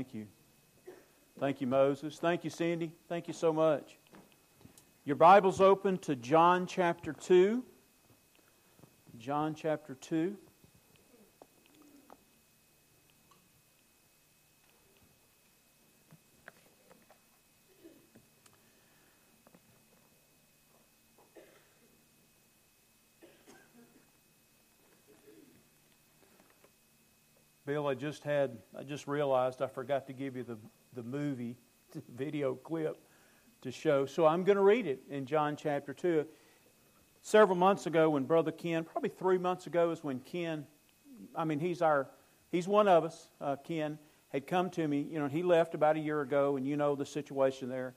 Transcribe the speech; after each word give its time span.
Thank 0.00 0.14
you. 0.14 0.26
Thank 1.38 1.60
you, 1.60 1.66
Moses. 1.66 2.18
Thank 2.18 2.42
you, 2.42 2.48
Cindy. 2.48 2.90
Thank 3.06 3.28
you 3.28 3.34
so 3.34 3.52
much. 3.52 3.98
Your 5.04 5.16
Bible's 5.16 5.60
open 5.60 5.98
to 5.98 6.16
John 6.16 6.66
chapter 6.66 7.12
2. 7.12 7.62
John 9.18 9.54
chapter 9.54 9.94
2. 9.96 10.38
I 27.90 27.94
just 27.94 28.22
had, 28.22 28.56
I 28.78 28.84
just 28.84 29.08
realized 29.08 29.60
I 29.60 29.66
forgot 29.66 30.06
to 30.06 30.12
give 30.12 30.36
you 30.36 30.44
the, 30.44 30.56
the 30.92 31.02
movie 31.02 31.56
video 32.14 32.54
clip 32.54 33.02
to 33.62 33.72
show. 33.72 34.06
So 34.06 34.26
I'm 34.26 34.44
going 34.44 34.54
to 34.54 34.62
read 34.62 34.86
it 34.86 35.02
in 35.10 35.26
John 35.26 35.56
chapter 35.56 35.92
2. 35.92 36.24
Several 37.22 37.56
months 37.56 37.86
ago, 37.86 38.10
when 38.10 38.22
Brother 38.26 38.52
Ken, 38.52 38.84
probably 38.84 39.10
three 39.10 39.38
months 39.38 39.66
ago, 39.66 39.90
is 39.90 40.04
when 40.04 40.20
Ken, 40.20 40.64
I 41.34 41.44
mean, 41.44 41.58
he's 41.58 41.82
our, 41.82 42.08
he's 42.52 42.68
one 42.68 42.86
of 42.86 43.02
us, 43.02 43.28
uh, 43.40 43.56
Ken, 43.56 43.98
had 44.28 44.46
come 44.46 44.70
to 44.70 44.86
me. 44.86 45.08
You 45.10 45.18
know, 45.18 45.26
he 45.26 45.42
left 45.42 45.74
about 45.74 45.96
a 45.96 46.00
year 46.00 46.20
ago, 46.20 46.56
and 46.56 46.64
you 46.64 46.76
know 46.76 46.94
the 46.94 47.04
situation 47.04 47.68
there, 47.68 47.96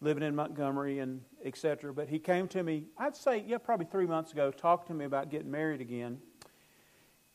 living 0.00 0.24
in 0.24 0.34
Montgomery 0.34 0.98
and 0.98 1.20
etc. 1.44 1.94
But 1.94 2.08
he 2.08 2.18
came 2.18 2.48
to 2.48 2.62
me, 2.64 2.86
I'd 2.98 3.16
say, 3.16 3.44
yeah, 3.46 3.58
probably 3.58 3.86
three 3.86 4.06
months 4.06 4.32
ago, 4.32 4.50
talked 4.50 4.88
to 4.88 4.94
me 4.94 5.04
about 5.04 5.30
getting 5.30 5.52
married 5.52 5.80
again. 5.80 6.18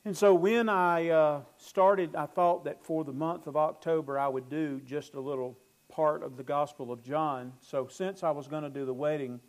And 0.06 0.18
so 0.18 0.34
when 0.34 0.68
I 0.68 1.10
uh, 1.10 1.42
started, 1.58 2.14
I 2.14 2.26
thought 2.26 2.66
that 2.66 2.84
for 2.84 3.06
the 3.06 3.14
month 3.14 3.48
of 3.48 3.56
October 3.56 4.20
I 4.20 4.28
would 4.28 4.50
do 4.50 4.82
just 4.86 5.14
a 5.14 5.22
little 5.22 5.58
part 5.90 6.24
of 6.24 6.36
the 6.36 6.44
Gospel 6.44 6.92
of 6.92 7.02
John. 7.04 7.54
So 7.62 7.88
since 7.88 8.22
I 8.22 8.32
was 8.32 8.48
going 8.48 8.64
to 8.64 8.70
do 8.70 8.86
the 8.86 8.94
wedding 8.94 9.40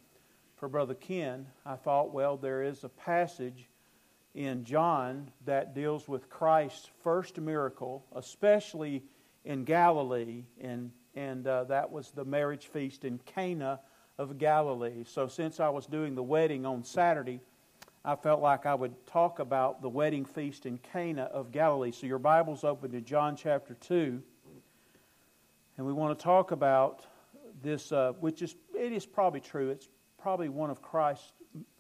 for 0.57 0.69
Brother 0.69 0.95
Ken, 0.95 1.47
I 1.67 1.75
thought, 1.75 2.13
well, 2.13 2.37
there 2.37 2.63
is 2.63 2.85
a 2.85 2.89
passage 2.89 3.69
in 4.35 4.63
John 4.63 5.31
that 5.45 5.75
deals 5.75 6.07
with 6.07 6.31
Christ's 6.31 6.89
first 7.03 7.41
miracle, 7.41 8.05
especially 8.15 9.03
in 9.45 9.65
Galilee, 9.65 10.45
and, 10.61 10.93
and 11.17 11.47
uh, 11.49 11.65
that 11.65 11.91
was 11.91 12.13
the 12.13 12.25
marriage 12.25 12.69
feast 12.69 13.05
in 13.05 13.19
Cana 13.27 13.81
of 14.19 14.39
Galilee. 14.39 15.03
So 15.05 15.27
since 15.27 15.59
I 15.59 15.69
was 15.71 15.87
doing 15.87 16.15
the 16.15 16.23
wedding 16.23 16.65
on 16.65 16.85
Saturday, 16.85 17.41
I 18.07 18.17
felt 18.17 18.43
like 18.43 18.67
I 18.67 18.75
would 18.75 19.07
talk 19.07 19.39
about 19.39 19.81
the 19.81 19.89
wedding 19.89 20.27
feast 20.27 20.67
in 20.67 20.77
Cana 20.77 21.23
of 21.23 21.51
Galilee. 21.53 21.91
So 21.91 22.07
your 22.07 22.19
Bible's 22.19 22.63
open 22.63 22.93
to 22.93 23.01
John 23.01 23.35
chapter 23.35 23.73
2. 23.73 24.23
And 25.79 25.87
we 25.87 25.93
want 25.93 26.19
to 26.19 26.23
talk 26.23 26.51
about 26.51 27.07
this, 27.63 27.93
uh, 27.93 28.13
which 28.21 28.43
is, 28.43 28.57
it 28.75 28.93
is 28.93 29.07
probably 29.07 29.41
true. 29.41 29.71
It's 29.71 29.89
probably 30.19 30.51
one 30.51 30.69
of 30.69 30.83
Christ's 30.83 31.33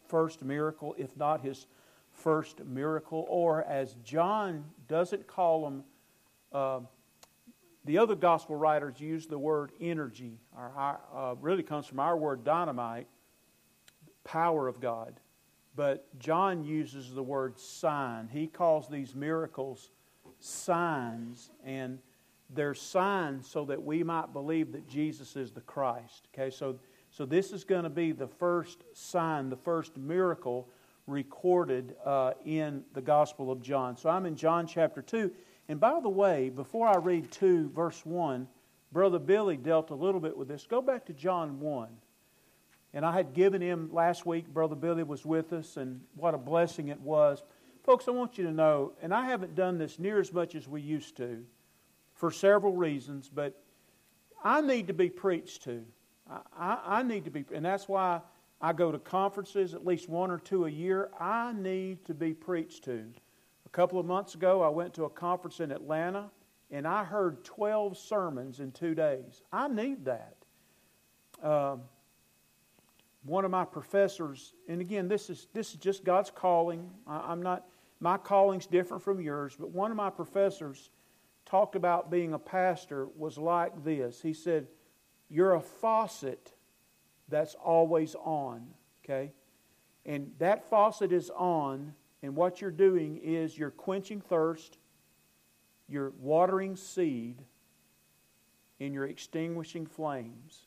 first 0.08 0.42
miracle, 0.42 0.94
if 0.96 1.14
not 1.14 1.42
his 1.42 1.66
first 2.10 2.64
miracle. 2.64 3.26
Or 3.28 3.62
as 3.64 3.94
John 4.02 4.64
doesn't 4.88 5.26
call 5.26 5.64
them, 5.64 5.84
uh, 6.54 6.80
the 7.84 7.98
other 7.98 8.14
gospel 8.14 8.56
writers 8.56 8.98
use 8.98 9.26
the 9.26 9.38
word 9.38 9.72
energy, 9.78 10.38
or 10.56 10.72
uh, 11.14 11.34
really 11.42 11.62
comes 11.62 11.86
from 11.86 12.00
our 12.00 12.16
word 12.16 12.44
dynamite, 12.44 13.08
power 14.24 14.66
of 14.66 14.80
God. 14.80 15.20
But 15.76 16.18
John 16.18 16.64
uses 16.64 17.12
the 17.12 17.22
word 17.22 17.58
sign. 17.58 18.28
He 18.32 18.46
calls 18.46 18.88
these 18.88 19.14
miracles 19.14 19.90
signs, 20.38 21.50
and 21.64 21.98
they're 22.50 22.74
signs 22.74 23.48
so 23.48 23.64
that 23.64 23.82
we 23.82 24.02
might 24.02 24.32
believe 24.32 24.72
that 24.72 24.88
Jesus 24.88 25.36
is 25.36 25.50
the 25.50 25.60
Christ. 25.62 26.28
Okay, 26.32 26.50
so, 26.50 26.78
so 27.10 27.26
this 27.26 27.52
is 27.52 27.64
going 27.64 27.84
to 27.84 27.90
be 27.90 28.12
the 28.12 28.28
first 28.28 28.84
sign, 28.92 29.48
the 29.48 29.56
first 29.56 29.96
miracle 29.96 30.68
recorded 31.06 31.96
uh, 32.04 32.32
in 32.44 32.84
the 32.94 33.02
Gospel 33.02 33.50
of 33.50 33.60
John. 33.60 33.96
So 33.96 34.08
I'm 34.08 34.26
in 34.26 34.36
John 34.36 34.66
chapter 34.66 35.02
2. 35.02 35.30
And 35.68 35.80
by 35.80 36.00
the 36.00 36.08
way, 36.08 36.50
before 36.50 36.88
I 36.88 36.96
read 36.96 37.30
2, 37.30 37.70
verse 37.70 38.04
1, 38.04 38.46
Brother 38.92 39.18
Billy 39.18 39.56
dealt 39.56 39.90
a 39.90 39.94
little 39.94 40.20
bit 40.20 40.36
with 40.36 40.48
this. 40.48 40.66
Go 40.66 40.80
back 40.80 41.06
to 41.06 41.12
John 41.12 41.58
1. 41.60 41.88
And 42.94 43.04
I 43.04 43.12
had 43.12 43.34
given 43.34 43.60
him 43.60 43.90
last 43.92 44.24
week, 44.24 44.46
Brother 44.46 44.76
Billy 44.76 45.02
was 45.02 45.26
with 45.26 45.52
us, 45.52 45.76
and 45.76 46.00
what 46.14 46.32
a 46.32 46.38
blessing 46.38 46.88
it 46.88 47.00
was. 47.00 47.42
Folks, 47.82 48.06
I 48.06 48.12
want 48.12 48.38
you 48.38 48.44
to 48.44 48.52
know, 48.52 48.92
and 49.02 49.12
I 49.12 49.26
haven't 49.26 49.56
done 49.56 49.78
this 49.78 49.98
near 49.98 50.20
as 50.20 50.32
much 50.32 50.54
as 50.54 50.68
we 50.68 50.80
used 50.80 51.16
to 51.16 51.44
for 52.14 52.30
several 52.30 52.72
reasons, 52.72 53.28
but 53.28 53.60
I 54.44 54.60
need 54.60 54.86
to 54.86 54.94
be 54.94 55.10
preached 55.10 55.64
to. 55.64 55.84
I, 56.30 56.40
I, 56.56 56.78
I 56.86 57.02
need 57.02 57.24
to 57.24 57.32
be, 57.32 57.44
and 57.52 57.64
that's 57.64 57.88
why 57.88 58.20
I 58.60 58.72
go 58.72 58.92
to 58.92 59.00
conferences, 59.00 59.74
at 59.74 59.84
least 59.84 60.08
one 60.08 60.30
or 60.30 60.38
two 60.38 60.64
a 60.64 60.70
year. 60.70 61.10
I 61.18 61.52
need 61.52 62.04
to 62.04 62.14
be 62.14 62.32
preached 62.32 62.84
to. 62.84 63.04
A 63.66 63.68
couple 63.70 63.98
of 63.98 64.06
months 64.06 64.36
ago, 64.36 64.62
I 64.62 64.68
went 64.68 64.94
to 64.94 65.04
a 65.04 65.10
conference 65.10 65.58
in 65.58 65.72
Atlanta, 65.72 66.30
and 66.70 66.86
I 66.86 67.02
heard 67.02 67.44
12 67.44 67.98
sermons 67.98 68.60
in 68.60 68.70
two 68.70 68.94
days. 68.94 69.42
I 69.52 69.66
need 69.66 70.04
that. 70.04 70.36
Um, 71.42 71.80
one 73.24 73.44
of 73.44 73.50
my 73.50 73.64
professors, 73.64 74.52
and 74.68 74.80
again, 74.80 75.08
this 75.08 75.30
is, 75.30 75.48
this 75.54 75.70
is 75.70 75.76
just 75.76 76.04
God's 76.04 76.30
calling. 76.30 76.90
I, 77.06 77.32
I'm 77.32 77.42
not, 77.42 77.66
my 78.00 78.18
calling's 78.18 78.66
different 78.66 79.02
from 79.02 79.20
yours, 79.20 79.56
but 79.58 79.70
one 79.70 79.90
of 79.90 79.96
my 79.96 80.10
professors 80.10 80.90
talked 81.46 81.74
about 81.74 82.10
being 82.10 82.34
a 82.34 82.38
pastor 82.38 83.08
was 83.16 83.38
like 83.38 83.84
this. 83.84 84.20
He 84.20 84.34
said, 84.34 84.66
You're 85.28 85.54
a 85.54 85.60
faucet 85.60 86.52
that's 87.28 87.54
always 87.54 88.14
on, 88.14 88.66
okay? 89.04 89.32
And 90.04 90.32
that 90.38 90.68
faucet 90.68 91.10
is 91.10 91.30
on, 91.30 91.94
and 92.22 92.36
what 92.36 92.60
you're 92.60 92.70
doing 92.70 93.20
is 93.22 93.56
you're 93.56 93.70
quenching 93.70 94.20
thirst, 94.20 94.76
you're 95.88 96.12
watering 96.20 96.76
seed, 96.76 97.42
and 98.80 98.92
you're 98.92 99.06
extinguishing 99.06 99.86
flames. 99.86 100.63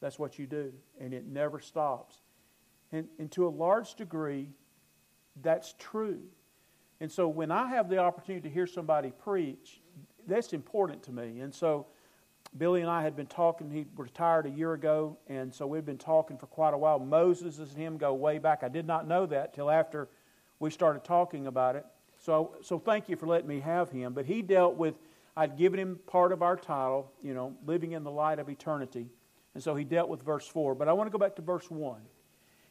That's 0.00 0.18
what 0.18 0.38
you 0.38 0.46
do, 0.46 0.72
and 1.00 1.12
it 1.12 1.26
never 1.26 1.60
stops. 1.60 2.20
And, 2.92 3.08
and 3.18 3.30
to 3.32 3.46
a 3.46 3.50
large 3.50 3.94
degree, 3.94 4.50
that's 5.42 5.74
true. 5.78 6.20
And 7.00 7.10
so 7.10 7.28
when 7.28 7.50
I 7.50 7.68
have 7.68 7.88
the 7.88 7.98
opportunity 7.98 8.48
to 8.48 8.52
hear 8.52 8.66
somebody 8.66 9.12
preach, 9.12 9.80
that's 10.26 10.52
important 10.52 11.02
to 11.04 11.12
me. 11.12 11.40
And 11.40 11.54
so 11.54 11.86
Billy 12.56 12.80
and 12.80 12.90
I 12.90 13.02
had 13.02 13.14
been 13.14 13.26
talking. 13.26 13.70
He 13.70 13.86
retired 13.96 14.46
a 14.46 14.50
year 14.50 14.72
ago, 14.72 15.16
and 15.28 15.52
so 15.52 15.66
we've 15.66 15.84
been 15.84 15.98
talking 15.98 16.38
for 16.38 16.46
quite 16.46 16.72
a 16.72 16.78
while. 16.78 16.98
Moses 16.98 17.58
and 17.58 17.70
him 17.70 17.98
go 17.98 18.14
way 18.14 18.38
back. 18.38 18.62
I 18.62 18.68
did 18.68 18.86
not 18.86 19.06
know 19.06 19.26
that 19.26 19.52
till 19.52 19.70
after 19.70 20.08
we 20.58 20.70
started 20.70 21.04
talking 21.04 21.46
about 21.46 21.76
it. 21.76 21.84
So, 22.18 22.56
so 22.62 22.78
thank 22.78 23.08
you 23.08 23.16
for 23.16 23.26
letting 23.26 23.48
me 23.48 23.60
have 23.60 23.90
him. 23.90 24.12
But 24.14 24.24
he 24.24 24.42
dealt 24.42 24.76
with, 24.76 24.94
I'd 25.36 25.56
given 25.56 25.78
him 25.78 26.00
part 26.06 26.32
of 26.32 26.42
our 26.42 26.56
title, 26.56 27.12
you 27.22 27.34
know, 27.34 27.54
living 27.66 27.92
in 27.92 28.02
the 28.02 28.10
light 28.10 28.38
of 28.38 28.48
eternity. 28.48 29.08
And 29.58 29.62
so 29.64 29.74
he 29.74 29.82
dealt 29.82 30.08
with 30.08 30.22
verse 30.22 30.46
4. 30.46 30.76
But 30.76 30.86
I 30.86 30.92
want 30.92 31.08
to 31.08 31.10
go 31.10 31.18
back 31.18 31.34
to 31.34 31.42
verse 31.42 31.68
1. 31.68 32.00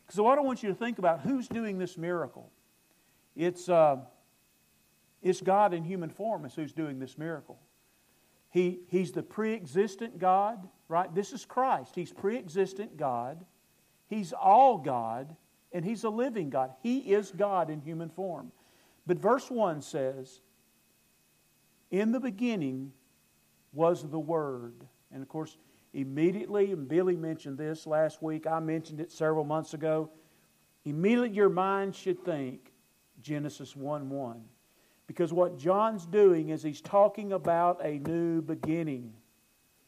Because 0.06 0.22
what 0.22 0.32
I 0.32 0.36
don't 0.38 0.46
want 0.46 0.64
you 0.64 0.70
to 0.70 0.74
think 0.74 1.00
about 1.00 1.20
who's 1.20 1.50
doing 1.50 1.78
this 1.78 1.98
miracle. 1.98 2.50
It's, 3.36 3.68
uh, 3.68 3.98
it's 5.22 5.42
God 5.42 5.74
in 5.74 5.84
human 5.84 6.10
form 6.10 6.46
is 6.46 6.56
who's 6.56 6.72
doing 6.72 6.98
this 6.98 7.18
miracle. 7.18 7.60
He, 8.52 8.80
he's 8.88 9.12
the 9.12 9.22
pre 9.22 9.54
existent 9.54 10.18
God, 10.18 10.66
right? 10.88 11.14
This 11.14 11.34
is 11.34 11.44
Christ. 11.44 11.94
He's 11.94 12.14
pre 12.14 12.38
existent 12.38 12.96
God. 12.96 13.44
He's 14.08 14.32
all 14.32 14.78
God, 14.78 15.36
and 15.74 15.84
He's 15.84 16.06
a 16.06 16.10
living 16.10 16.50
God. 16.50 16.72
He 16.82 17.00
is 17.00 17.34
God 17.34 17.70
in 17.70 17.82
human 17.82 18.08
form. 18.08 18.54
But 19.06 19.20
verse 19.20 19.52
1 19.52 19.82
says, 19.82 20.40
In 21.92 22.14
the 22.14 22.22
beginning 22.22 22.94
was 23.74 24.10
the 24.10 24.18
Word. 24.18 24.86
And 25.12 25.22
of 25.22 25.28
course, 25.28 25.58
immediately, 25.94 26.72
and 26.72 26.88
Billy 26.88 27.16
mentioned 27.16 27.58
this 27.58 27.88
last 27.88 28.22
week, 28.22 28.48
I 28.48 28.60
mentioned 28.60 29.00
it 29.00 29.12
several 29.12 29.44
months 29.44 29.74
ago. 29.74 30.10
Immediately, 30.86 31.32
your 31.32 31.50
mind 31.50 31.96
should 31.96 32.24
think 32.24 32.72
Genesis 33.22 33.76
1 33.76 34.10
1. 34.10 34.42
Because 35.08 35.32
what 35.32 35.58
John's 35.58 36.06
doing 36.06 36.50
is 36.50 36.62
he's 36.62 36.82
talking 36.82 37.32
about 37.32 37.84
a 37.84 38.00
new 38.00 38.42
beginning 38.42 39.14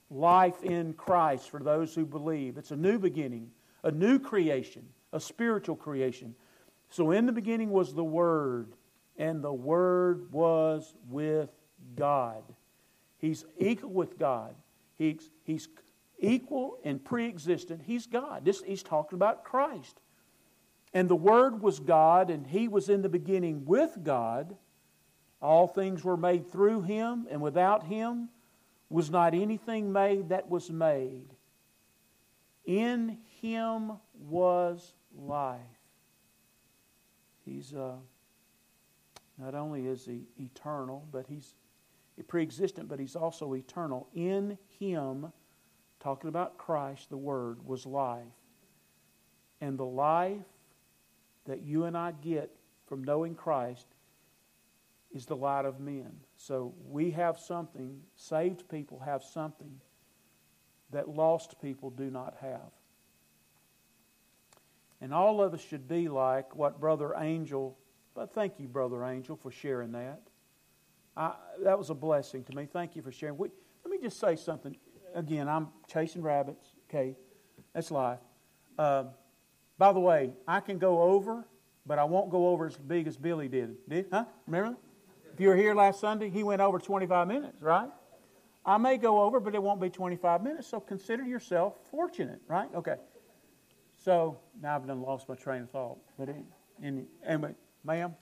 life 0.10 0.64
in 0.64 0.94
Christ 0.94 1.50
for 1.50 1.60
those 1.60 1.94
who 1.94 2.06
believe. 2.06 2.58
It's 2.58 2.72
a 2.72 2.78
new 2.78 2.98
beginning, 2.98 3.52
a 3.84 3.92
new 3.92 4.18
creation, 4.18 4.88
a 5.14 5.20
spiritual 5.20 5.76
creation. 5.76 6.36
So, 6.90 7.12
in 7.12 7.26
the 7.26 7.32
beginning 7.32 7.70
was 7.70 7.94
the 7.94 8.04
Word, 8.04 8.74
and 9.18 9.44
the 9.44 9.54
Word 9.54 10.32
was 10.32 10.96
with 11.08 11.50
God. 11.96 12.44
He's 13.20 13.46
equal 13.60 13.92
with 13.92 14.18
God. 14.18 14.56
He's, 14.98 15.30
he's 15.44 15.68
equal 16.20 16.78
and 16.84 17.04
pre 17.04 17.28
existent. 17.28 17.82
He's 17.86 18.08
God. 18.08 18.46
This, 18.46 18.62
he's 18.66 18.84
talking 18.84 19.16
about 19.18 19.44
Christ. 19.44 20.00
And 20.94 21.08
the 21.08 21.16
Word 21.16 21.62
was 21.62 21.80
God, 21.80 22.30
and 22.30 22.48
He 22.48 22.68
was 22.68 22.90
in 22.90 23.02
the 23.02 23.10
beginning 23.10 23.66
with 23.66 23.98
God. 24.04 24.56
All 25.42 25.68
things 25.68 26.04
were 26.04 26.18
made 26.18 26.52
through 26.52 26.82
Him, 26.82 27.28
and 27.30 27.42
without 27.42 27.84
Him 27.84 28.30
was 28.90 29.12
not 29.12 29.36
anything 29.36 29.92
made 29.92 30.30
that 30.30 30.50
was 30.50 30.70
made. 30.72 31.28
In 32.66 33.18
him 33.42 33.94
was 34.14 34.94
life. 35.16 35.60
He's 37.46 37.74
uh, 37.74 37.96
not 39.38 39.56
only 39.56 39.88
is 39.88 40.06
he 40.06 40.28
eternal, 40.40 41.08
but 41.12 41.26
he's 41.28 41.56
pre-existent, 42.28 42.90
but 42.90 43.00
he's 43.00 43.16
also 43.16 43.56
eternal. 43.56 44.08
In 44.14 44.58
him, 44.80 45.32
talking 46.00 46.30
about 46.30 46.58
Christ, 46.58 47.10
the 47.10 47.18
Word 47.18 47.66
was 47.66 47.86
life, 47.86 48.24
and 49.62 49.78
the 49.78 49.86
life 49.86 50.38
that 51.46 51.62
you 51.62 51.86
and 51.86 51.98
I 51.98 52.12
get 52.12 52.52
from 52.88 53.04
knowing 53.04 53.36
Christ 53.36 53.88
is 55.12 55.26
the 55.26 55.36
light 55.36 55.66
of 55.66 55.80
men. 55.80 56.12
So 56.38 56.74
we 56.88 57.12
have 57.12 57.40
something, 57.40 58.00
saved 58.16 58.70
people 58.70 59.00
have 59.00 59.24
something 59.24 59.82
that 60.92 61.10
lost 61.10 61.62
people 61.62 61.90
do 61.90 62.10
not 62.10 62.36
have. 62.42 62.72
And 65.02 65.14
all 65.14 65.42
of 65.42 65.54
us 65.54 65.62
should 65.62 65.88
be 65.88 66.10
like 66.10 66.56
what 66.56 66.80
Brother 66.80 67.14
Angel, 67.18 67.78
but 68.14 68.34
thank 68.34 68.60
you, 68.60 68.68
Brother 68.68 69.04
Angel, 69.06 69.36
for 69.36 69.52
sharing 69.52 69.92
that. 69.94 70.22
I, 71.16 71.34
that 71.64 71.78
was 71.78 71.90
a 71.90 71.96
blessing 71.96 72.44
to 72.46 72.56
me. 72.56 72.66
Thank 72.66 72.96
you 72.96 73.02
for 73.02 73.12
sharing. 73.12 73.38
We, 73.38 73.50
let 73.84 73.92
me 73.92 73.98
just 74.02 74.20
say 74.20 74.36
something. 74.36 74.76
Again, 75.16 75.48
I'm 75.48 75.70
chasing 75.88 76.22
rabbits. 76.22 76.74
Okay, 76.90 77.16
that's 77.74 77.92
life. 77.92 78.20
Uh, 78.78 79.06
by 79.78 79.94
the 79.94 80.00
way, 80.00 80.34
I 80.48 80.60
can 80.60 80.78
go 80.78 81.02
over, 81.02 81.46
but 81.86 82.00
I 82.00 82.04
won't 82.04 82.30
go 82.30 82.50
over 82.50 82.68
as 82.68 82.76
big 82.78 83.08
as 83.08 83.18
Billy 83.18 83.48
did. 83.48 83.78
Did 83.88 84.08
huh? 84.12 84.26
Remember? 84.46 84.78
If 85.34 85.40
you 85.40 85.50
were 85.50 85.56
here 85.56 85.74
last 85.74 86.02
Sunday, 86.02 86.30
he 86.30 86.44
went 86.44 86.62
over 86.62 86.80
25 86.80 87.28
minutes, 87.28 87.62
right? 87.62 87.90
I 88.66 88.78
may 88.78 88.98
go 88.98 89.22
over, 89.22 89.40
but 89.40 89.56
it 89.56 89.64
won't 89.64 89.80
be 89.80 89.90
25 89.90 90.44
minutes. 90.44 90.68
So 90.68 90.80
consider 90.80 91.24
yourself 91.24 91.76
fortunate, 91.90 92.42
right? 92.48 92.70
Okay. 92.76 92.96
So 94.04 94.38
now 94.62 94.76
I've 94.76 94.86
done 94.86 95.02
lost 95.02 95.30
my 95.30 95.36
train 95.36 95.64
of 95.64 95.72
thought. 95.72 95.98
But 96.18 96.30
anyway, 96.84 97.54
ma'am, 97.84 98.16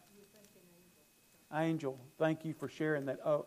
Angel, 1.53 1.99
thank 2.19 2.45
you 2.45 2.53
for 2.53 2.67
sharing 2.67 3.05
that. 3.05 3.19
Oh, 3.25 3.45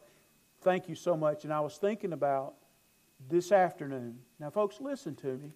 thank 0.63 0.89
you 0.89 0.95
so 0.95 1.17
much. 1.17 1.45
And 1.45 1.53
I 1.53 1.61
was 1.61 1.77
thinking 1.77 2.13
about 2.13 2.55
this 3.29 3.53
afternoon. 3.53 4.19
Now, 4.39 4.51
folks, 4.51 4.81
listen 4.81 5.15
to 5.17 5.37
me. 5.37 5.55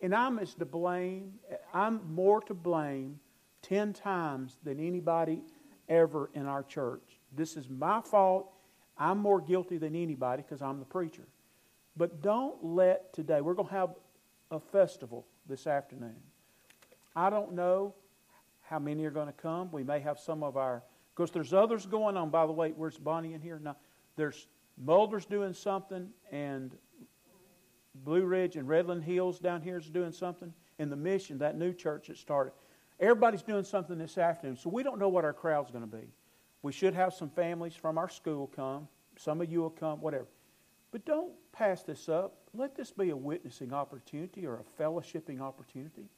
And 0.00 0.14
I'm 0.14 0.38
as 0.38 0.54
to 0.54 0.64
blame. 0.64 1.34
I'm 1.72 2.00
more 2.12 2.40
to 2.42 2.54
blame 2.54 3.20
ten 3.60 3.92
times 3.92 4.58
than 4.64 4.80
anybody 4.80 5.42
ever 5.88 6.30
in 6.34 6.46
our 6.46 6.62
church. 6.62 7.20
This 7.34 7.56
is 7.56 7.68
my 7.68 8.00
fault. 8.00 8.52
I'm 8.98 9.18
more 9.18 9.40
guilty 9.40 9.78
than 9.78 9.94
anybody 9.94 10.42
because 10.42 10.60
I'm 10.60 10.78
the 10.78 10.84
preacher. 10.84 11.26
But 11.96 12.22
don't 12.22 12.64
let 12.64 13.12
today, 13.12 13.40
we're 13.40 13.54
going 13.54 13.68
to 13.68 13.74
have 13.74 13.90
a 14.50 14.58
festival 14.58 15.26
this 15.48 15.66
afternoon. 15.66 16.16
I 17.14 17.30
don't 17.30 17.52
know 17.52 17.94
how 18.62 18.78
many 18.78 19.04
are 19.04 19.10
going 19.10 19.26
to 19.26 19.32
come. 19.32 19.70
We 19.70 19.84
may 19.84 20.00
have 20.00 20.18
some 20.18 20.42
of 20.42 20.56
our, 20.56 20.82
because 21.14 21.30
there's 21.30 21.52
others 21.52 21.86
going 21.86 22.16
on. 22.16 22.30
By 22.30 22.46
the 22.46 22.52
way, 22.52 22.72
where's 22.74 22.96
Bonnie 22.96 23.34
in 23.34 23.40
here? 23.40 23.60
Now, 23.62 23.76
there's 24.16 24.46
Mulder's 24.82 25.26
doing 25.26 25.52
something, 25.52 26.08
and 26.30 26.74
Blue 27.94 28.24
Ridge 28.24 28.56
and 28.56 28.68
Redland 28.68 29.02
Hills 29.02 29.38
down 29.38 29.62
here 29.62 29.78
is 29.78 29.88
doing 29.88 30.12
something. 30.12 30.52
And 30.78 30.90
the 30.90 30.96
mission, 30.96 31.38
that 31.38 31.56
new 31.56 31.72
church 31.72 32.08
that 32.08 32.18
started. 32.18 32.52
Everybody's 32.98 33.42
doing 33.42 33.64
something 33.64 33.98
this 33.98 34.18
afternoon, 34.18 34.56
so 34.56 34.70
we 34.70 34.82
don't 34.82 34.98
know 34.98 35.08
what 35.08 35.24
our 35.24 35.32
crowd's 35.32 35.70
going 35.70 35.88
to 35.88 35.96
be. 35.96 36.08
We 36.62 36.72
should 36.72 36.94
have 36.94 37.12
some 37.12 37.28
families 37.30 37.74
from 37.74 37.98
our 37.98 38.08
school 38.08 38.46
come. 38.54 38.88
Some 39.16 39.40
of 39.40 39.50
you 39.50 39.60
will 39.60 39.70
come, 39.70 40.00
whatever. 40.00 40.26
But 40.92 41.04
don't 41.04 41.32
pass 41.52 41.82
this 41.82 42.08
up. 42.08 42.34
Let 42.54 42.76
this 42.76 42.90
be 42.90 43.10
a 43.10 43.16
witnessing 43.16 43.72
opportunity 43.72 44.46
or 44.46 44.60
a 44.60 44.82
fellowshipping 44.82 45.40
opportunity. 45.40 46.08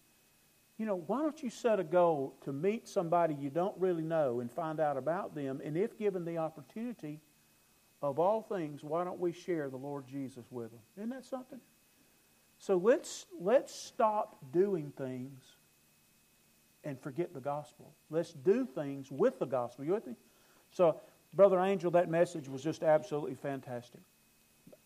You 0.76 0.86
know, 0.86 1.02
why 1.06 1.22
don't 1.22 1.40
you 1.42 1.50
set 1.50 1.78
a 1.78 1.84
goal 1.84 2.34
to 2.44 2.52
meet 2.52 2.88
somebody 2.88 3.34
you 3.34 3.48
don't 3.48 3.78
really 3.78 4.02
know 4.02 4.40
and 4.40 4.50
find 4.50 4.80
out 4.80 4.96
about 4.96 5.34
them? 5.34 5.60
And 5.64 5.76
if 5.76 5.96
given 5.96 6.24
the 6.24 6.38
opportunity, 6.38 7.20
of 8.02 8.18
all 8.18 8.42
things, 8.42 8.82
why 8.82 9.04
don't 9.04 9.20
we 9.20 9.32
share 9.32 9.70
the 9.70 9.76
Lord 9.76 10.06
Jesus 10.06 10.44
with 10.50 10.70
them? 10.70 10.80
Isn't 10.96 11.10
that 11.10 11.24
something? 11.24 11.60
So 12.58 12.76
let's, 12.76 13.26
let's 13.40 13.74
stop 13.74 14.36
doing 14.52 14.92
things 14.96 15.42
and 16.84 17.00
forget 17.00 17.32
the 17.32 17.40
gospel. 17.40 17.92
Let's 18.10 18.32
do 18.32 18.66
things 18.66 19.10
with 19.10 19.38
the 19.38 19.46
gospel. 19.46 19.84
You 19.84 19.92
with 19.92 20.06
me? 20.06 20.14
So, 20.70 21.00
Brother 21.32 21.60
Angel, 21.60 21.90
that 21.92 22.10
message 22.10 22.48
was 22.48 22.62
just 22.62 22.82
absolutely 22.82 23.34
fantastic. 23.34 24.00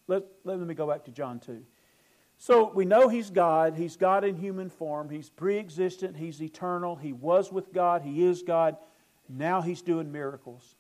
Let, 0.07 0.23
let 0.45 0.59
me 0.59 0.75
go 0.75 0.89
back 0.89 1.05
to 1.05 1.11
John 1.11 1.39
2. 1.41 1.63
So 2.39 2.71
we 2.73 2.85
know 2.85 3.09
He's 3.09 3.31
God. 3.31 3.75
He's 3.75 3.97
God 3.97 4.25
in 4.25 4.37
human 4.37 4.71
form. 4.71 5.11
He's 5.11 5.29
pre 5.29 5.59
existent. 5.59 6.17
He's 6.17 6.41
eternal. 6.41 6.95
He 6.95 7.13
was 7.13 7.53
with 7.53 7.73
God. 7.73 8.03
He 8.03 8.25
is 8.25 8.43
God. 8.43 8.77
Now 9.29 9.61
He's 9.61 9.83
doing 9.83 10.11
miracles. 10.11 10.77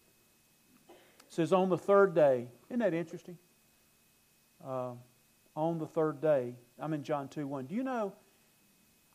Says 1.28 1.52
on 1.52 1.68
the 1.68 1.78
third 1.78 2.14
day. 2.14 2.48
Isn't 2.68 2.80
that 2.80 2.94
interesting? 2.94 3.38
Uh, 4.64 4.92
on 5.54 5.78
the 5.78 5.86
third 5.86 6.20
day. 6.20 6.54
I'm 6.78 6.92
in 6.94 7.02
John 7.02 7.28
2 7.28 7.46
1. 7.46 7.66
Do 7.66 7.74
you 7.74 7.82
know? 7.82 8.14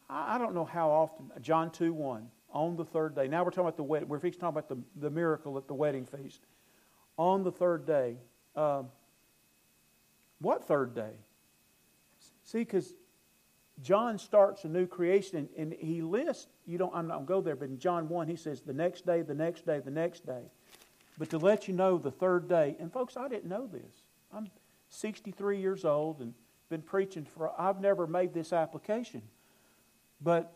I, 0.10 0.36
I 0.36 0.38
don't 0.38 0.54
know 0.54 0.66
how 0.66 0.90
often. 0.90 1.32
John 1.42 1.72
2 1.72 1.94
1. 1.94 2.28
On 2.52 2.76
the 2.76 2.86
third 2.86 3.16
day. 3.16 3.28
Now 3.28 3.44
we're 3.44 3.50
talking 3.50 3.62
about 3.62 3.78
the 3.78 3.84
wedding. 3.84 4.08
We're 4.08 4.20
talking 4.20 4.46
about 4.46 4.70
the, 4.70 4.78
the 5.00 5.10
miracle 5.10 5.58
at 5.58 5.68
the 5.68 5.74
wedding 5.74 6.06
feast. 6.06 6.42
On 7.18 7.44
the 7.44 7.52
third 7.52 7.86
day. 7.88 8.18
Uh, 8.56 8.84
what 10.40 10.68
third 10.68 10.94
day? 10.94 11.14
See, 12.44 12.60
because 12.60 12.94
John 13.82 14.20
starts 14.20 14.66
a 14.66 14.68
new 14.68 14.86
creation 14.86 15.38
and, 15.38 15.50
and, 15.58 15.74
he 15.74 16.02
lists, 16.02 16.48
you 16.66 16.78
don't, 16.78 16.94
I'm 16.94 17.08
not 17.08 17.16
going 17.16 17.26
to 17.26 17.34
go 17.34 17.42
there, 17.42 17.56
but 17.56 17.70
in 17.70 17.80
John 17.80 18.08
1, 18.08 18.28
he 18.28 18.36
says 18.36 18.62
the 18.62 18.74
next 18.74 19.06
day, 19.06 19.22
the 19.22 19.34
next 19.34 19.66
day, 19.66 19.80
the 19.80 19.92
next 19.92 20.26
day. 20.26 20.44
But 21.18 21.30
to 21.30 21.38
let 21.38 21.68
you 21.68 21.74
know 21.74 21.98
the 21.98 22.12
third 22.12 22.48
day, 22.48 22.76
and 22.80 22.92
folks, 22.92 23.16
I 23.18 23.28
didn't 23.28 23.50
know 23.50 23.68
this. 23.68 24.08
I'm 24.34 24.48
63 24.90 25.60
years 25.60 25.86
old 25.86 26.22
and 26.22 26.34
been 26.70 26.82
preaching 26.82 27.26
for, 27.26 27.52
I've 27.60 27.80
never 27.80 28.08
made 28.08 28.34
this 28.34 28.52
application. 28.52 29.22
But 30.22 30.54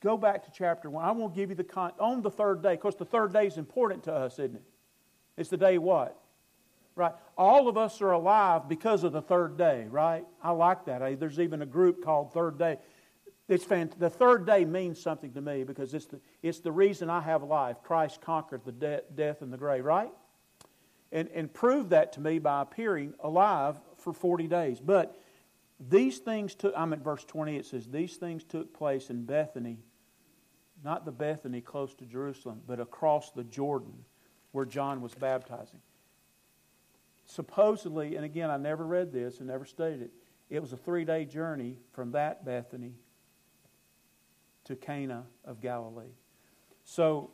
go 0.00 0.16
back 0.16 0.44
to 0.44 0.50
chapter 0.52 0.88
1. 0.88 1.04
I 1.04 1.10
won't 1.10 1.34
give 1.34 1.50
you 1.50 1.56
the, 1.56 1.64
con, 1.64 1.92
on 1.98 2.22
the 2.22 2.30
third 2.30 2.62
day, 2.62 2.74
because 2.74 2.94
the 2.94 3.04
third 3.04 3.32
day 3.32 3.46
is 3.46 3.56
important 3.56 4.04
to 4.04 4.14
us, 4.14 4.34
isn't 4.34 4.56
it? 4.56 4.62
It's 5.36 5.48
the 5.48 5.56
day 5.56 5.78
what? 5.78 6.20
Right? 6.94 7.12
All 7.36 7.68
of 7.68 7.76
us 7.76 8.00
are 8.00 8.12
alive 8.12 8.68
because 8.68 9.04
of 9.04 9.12
the 9.12 9.22
third 9.22 9.56
day, 9.56 9.86
right? 9.88 10.24
I 10.42 10.50
like 10.50 10.84
that. 10.86 11.20
There's 11.20 11.40
even 11.40 11.62
a 11.62 11.66
group 11.66 12.04
called 12.04 12.32
Third 12.32 12.58
Day. 12.58 12.78
It's 13.48 13.64
fant- 13.64 13.98
the 13.98 14.10
third 14.10 14.46
day 14.46 14.64
means 14.64 15.00
something 15.00 15.32
to 15.32 15.40
me 15.40 15.64
because 15.64 15.94
it's 15.94 16.06
the, 16.06 16.20
it's 16.42 16.60
the 16.60 16.72
reason 16.72 17.08
I 17.08 17.20
have 17.20 17.42
life. 17.42 17.78
Christ 17.82 18.20
conquered 18.20 18.64
the 18.64 18.72
de- 18.72 19.02
death 19.14 19.40
and 19.40 19.52
the 19.52 19.56
grave, 19.56 19.84
right? 19.84 20.12
And, 21.10 21.28
and 21.34 21.52
proved 21.52 21.90
that 21.90 22.12
to 22.14 22.20
me 22.20 22.38
by 22.38 22.60
appearing 22.60 23.14
alive 23.20 23.80
for 23.96 24.12
40 24.12 24.46
days. 24.48 24.80
But 24.80 25.18
these 25.80 26.18
things 26.18 26.54
took, 26.54 26.74
I'm 26.76 26.92
at 26.92 26.98
verse 26.98 27.24
20, 27.24 27.56
it 27.56 27.64
says, 27.64 27.86
These 27.86 28.16
things 28.16 28.44
took 28.44 28.74
place 28.74 29.08
in 29.08 29.24
Bethany, 29.24 29.78
not 30.84 31.06
the 31.06 31.12
Bethany 31.12 31.62
close 31.62 31.94
to 31.94 32.04
Jerusalem, 32.04 32.60
but 32.66 32.80
across 32.80 33.30
the 33.30 33.44
Jordan 33.44 34.04
where 34.52 34.66
John 34.66 35.00
was 35.00 35.14
baptizing 35.14 35.80
supposedly, 37.28 38.16
and 38.16 38.24
again, 38.24 38.50
I 38.50 38.56
never 38.56 38.84
read 38.84 39.12
this 39.12 39.38
and 39.38 39.48
never 39.48 39.64
studied 39.64 40.02
it, 40.02 40.10
it 40.50 40.60
was 40.60 40.72
a 40.72 40.76
three 40.76 41.04
day 41.04 41.24
journey 41.24 41.78
from 41.92 42.12
that 42.12 42.44
Bethany 42.44 42.94
to 44.68 44.76
Cana 44.76 45.24
of 45.44 45.60
Galilee. 45.60 46.14
So, 46.84 47.30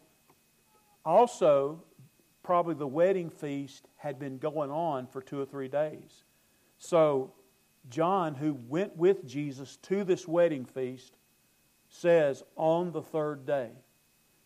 also, 1.05 1.83
probably 2.43 2.75
the 2.75 2.87
wedding 2.87 3.29
feast 3.31 3.87
had 3.97 4.19
been 4.19 4.39
going 4.39 4.71
on 4.71 5.07
for 5.07 5.21
two 5.21 5.41
or 5.41 5.45
three 5.45 5.69
days. 5.69 6.25
So, 6.79 7.33
John, 7.91 8.35
who 8.35 8.55
went 8.69 8.97
with 8.97 9.27
Jesus 9.27 9.77
to 9.83 10.05
this 10.05 10.27
wedding 10.27 10.65
feast, 10.65 11.17
says 11.89 12.43
on 12.57 12.93
the 12.93 13.03
third 13.03 13.47
day. 13.47 13.71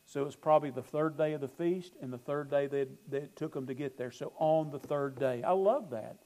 So 0.07 0.23
it 0.23 0.25
was 0.25 0.37
probably 0.37 0.71
the 0.71 0.83
third 0.83 1.17
day 1.19 1.35
of 1.35 1.41
the 1.41 1.49
feast 1.49 1.95
and 2.01 2.13
the 2.13 2.19
third 2.19 2.51
day 2.51 2.67
that, 2.67 2.89
that 3.11 3.23
it 3.23 3.37
took 3.37 3.53
them 3.53 3.67
to 3.67 3.75
get 3.75 3.99
there. 3.99 4.11
So 4.11 4.33
on 4.39 4.71
the 4.71 4.79
third 4.79 5.19
day. 5.19 5.43
I 5.43 5.53
love 5.53 5.91
that. 5.91 6.17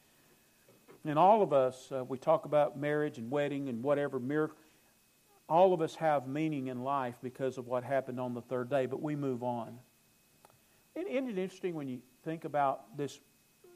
And 1.05 1.19
all 1.19 1.43
of 1.43 1.53
us, 1.53 1.91
uh, 1.91 2.05
we 2.05 2.17
talk 2.17 2.45
about 2.45 2.79
marriage 2.79 3.19
and 3.19 3.31
wedding 3.31 3.69
and 3.69 3.83
whatever 3.83 4.21
miracle. 4.21 4.57
All 5.53 5.75
of 5.75 5.83
us 5.83 5.95
have 5.97 6.27
meaning 6.27 6.69
in 6.69 6.83
life 6.83 7.17
because 7.23 7.59
of 7.59 7.67
what 7.67 7.85
happened 7.85 8.19
on 8.19 8.33
the 8.33 8.41
third 8.41 8.71
day, 8.71 8.87
but 8.87 9.03
we 9.03 9.15
move 9.15 9.43
on. 9.43 9.79
Isn't 10.95 11.29
it 11.29 11.37
interesting 11.37 11.75
when 11.75 11.89
you 11.89 11.99
think 12.25 12.47
about 12.47 12.97
this 12.97 13.21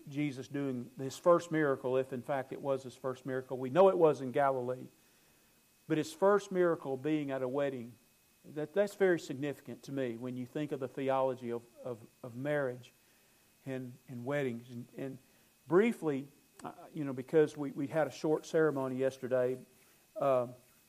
Jesus 0.09 0.49
doing 0.49 0.87
his 0.99 1.19
first 1.19 1.53
miracle, 1.53 1.99
if 1.99 2.15
in 2.15 2.23
fact 2.23 2.55
it 2.55 2.63
was 2.63 2.83
his 2.83 2.95
first 2.95 3.27
miracle? 3.27 3.59
We 3.59 3.69
know 3.69 3.91
it 3.91 3.99
was 3.99 4.23
in 4.23 4.31
Galilee, 4.33 4.89
but 5.87 5.99
his 5.99 6.15
first 6.15 6.51
miracle 6.51 6.97
being 6.97 7.31
at 7.31 7.43
a 7.43 7.49
wedding 7.49 7.93
that, 8.55 8.73
that's 8.73 8.95
very 8.95 9.21
significant 9.21 9.83
to 9.83 9.93
me 9.93 10.17
when 10.19 10.35
you 10.35 10.47
think 10.47 10.73
of 10.73 10.81
the 10.81 10.89
theology 10.89 11.51
of, 11.51 11.61
of, 11.85 11.99
of 12.25 12.35
marriage 12.37 12.95
and, 13.67 13.93
and 14.09 14.25
weddings. 14.25 14.71
And, 14.71 14.87
and 14.97 15.19
briefly, 15.69 16.27
you 16.95 17.05
know, 17.05 17.13
because 17.13 17.55
we, 17.55 17.73
we 17.73 17.87
had 17.87 18.07
a 18.07 18.13
short 18.13 18.47
ceremony 18.47 18.97
yesterday, 18.97 19.59
uh, 20.19 20.47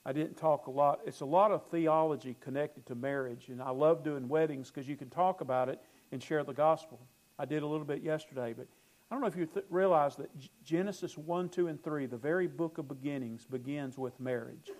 I 0.07 0.13
didn't 0.13 0.37
talk 0.37 0.67
a 0.67 0.71
lot. 0.71 1.01
It's 1.05 1.19
a 1.19 1.25
lot 1.25 1.51
of 1.51 1.65
theology 1.65 2.37
connected 2.39 2.85
to 2.85 2.95
marriage, 2.95 3.49
and 3.49 3.61
I 3.61 3.71
love 3.71 4.05
doing 4.05 4.29
weddings 4.29 4.71
because 4.71 4.87
you 4.87 4.95
can 4.95 5.09
talk 5.09 5.41
about 5.41 5.67
it 5.67 5.81
and 6.13 6.23
share 6.23 6.45
the 6.45 6.53
gospel. 6.53 6.97
I 7.37 7.43
did 7.43 7.61
a 7.61 7.67
little 7.67 7.85
bit 7.85 8.01
yesterday, 8.01 8.53
but 8.55 8.67
I 9.11 9.15
don't 9.15 9.21
know 9.21 9.27
if 9.27 9.35
you 9.35 9.45
th- 9.45 9.65
realize 9.69 10.15
that 10.15 10.29
Genesis 10.63 11.17
1, 11.17 11.49
2, 11.49 11.67
and 11.67 11.83
3, 11.83 12.05
the 12.05 12.15
very 12.15 12.47
book 12.47 12.77
of 12.77 12.87
beginnings, 12.87 13.45
begins 13.45 13.97
with 13.97 14.17
marriage. 14.17 14.71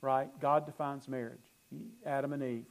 Right? 0.00 0.28
God 0.40 0.66
defines 0.66 1.06
marriage 1.06 1.52
Adam 2.04 2.32
and 2.32 2.42
Eve. 2.42 2.66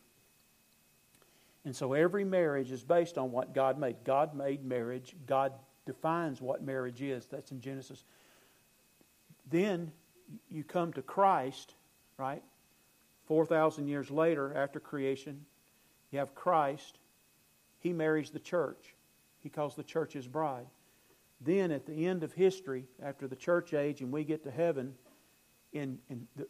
And 1.63 1.73
so 1.73 1.93
every 1.93 2.25
marriage 2.25 2.71
is 2.71 2.83
based 2.83 3.17
on 3.17 3.31
what 3.31 3.53
God 3.53 3.79
made. 3.79 4.03
God 4.03 4.35
made 4.35 4.65
marriage. 4.65 5.15
God 5.25 5.53
defines 5.85 6.41
what 6.41 6.61
marriage 6.61 7.01
is. 7.01 7.27
That's 7.27 7.51
in 7.51 7.61
Genesis. 7.61 8.03
Then 9.49 9.93
you 10.49 10.63
come 10.63 10.93
to 10.93 11.01
Christ, 11.01 11.75
right? 12.17 12.43
4,000 13.25 13.87
years 13.87 14.09
later, 14.09 14.53
after 14.55 14.79
creation, 14.79 15.45
you 16.11 16.19
have 16.19 16.33
Christ. 16.35 16.97
He 17.79 17.93
marries 17.93 18.31
the 18.31 18.39
church. 18.39 18.95
He 19.41 19.49
calls 19.49 19.75
the 19.75 19.83
church 19.83 20.13
his 20.13 20.27
bride. 20.27 20.65
Then, 21.41 21.71
at 21.71 21.85
the 21.85 22.05
end 22.05 22.23
of 22.23 22.33
history, 22.33 22.85
after 23.01 23.27
the 23.27 23.35
church 23.35 23.73
age 23.73 24.01
and 24.01 24.11
we 24.11 24.23
get 24.23 24.43
to 24.43 24.51
heaven, 24.51 24.95
in, 25.71 25.99
in, 26.09 26.27
the, 26.35 26.47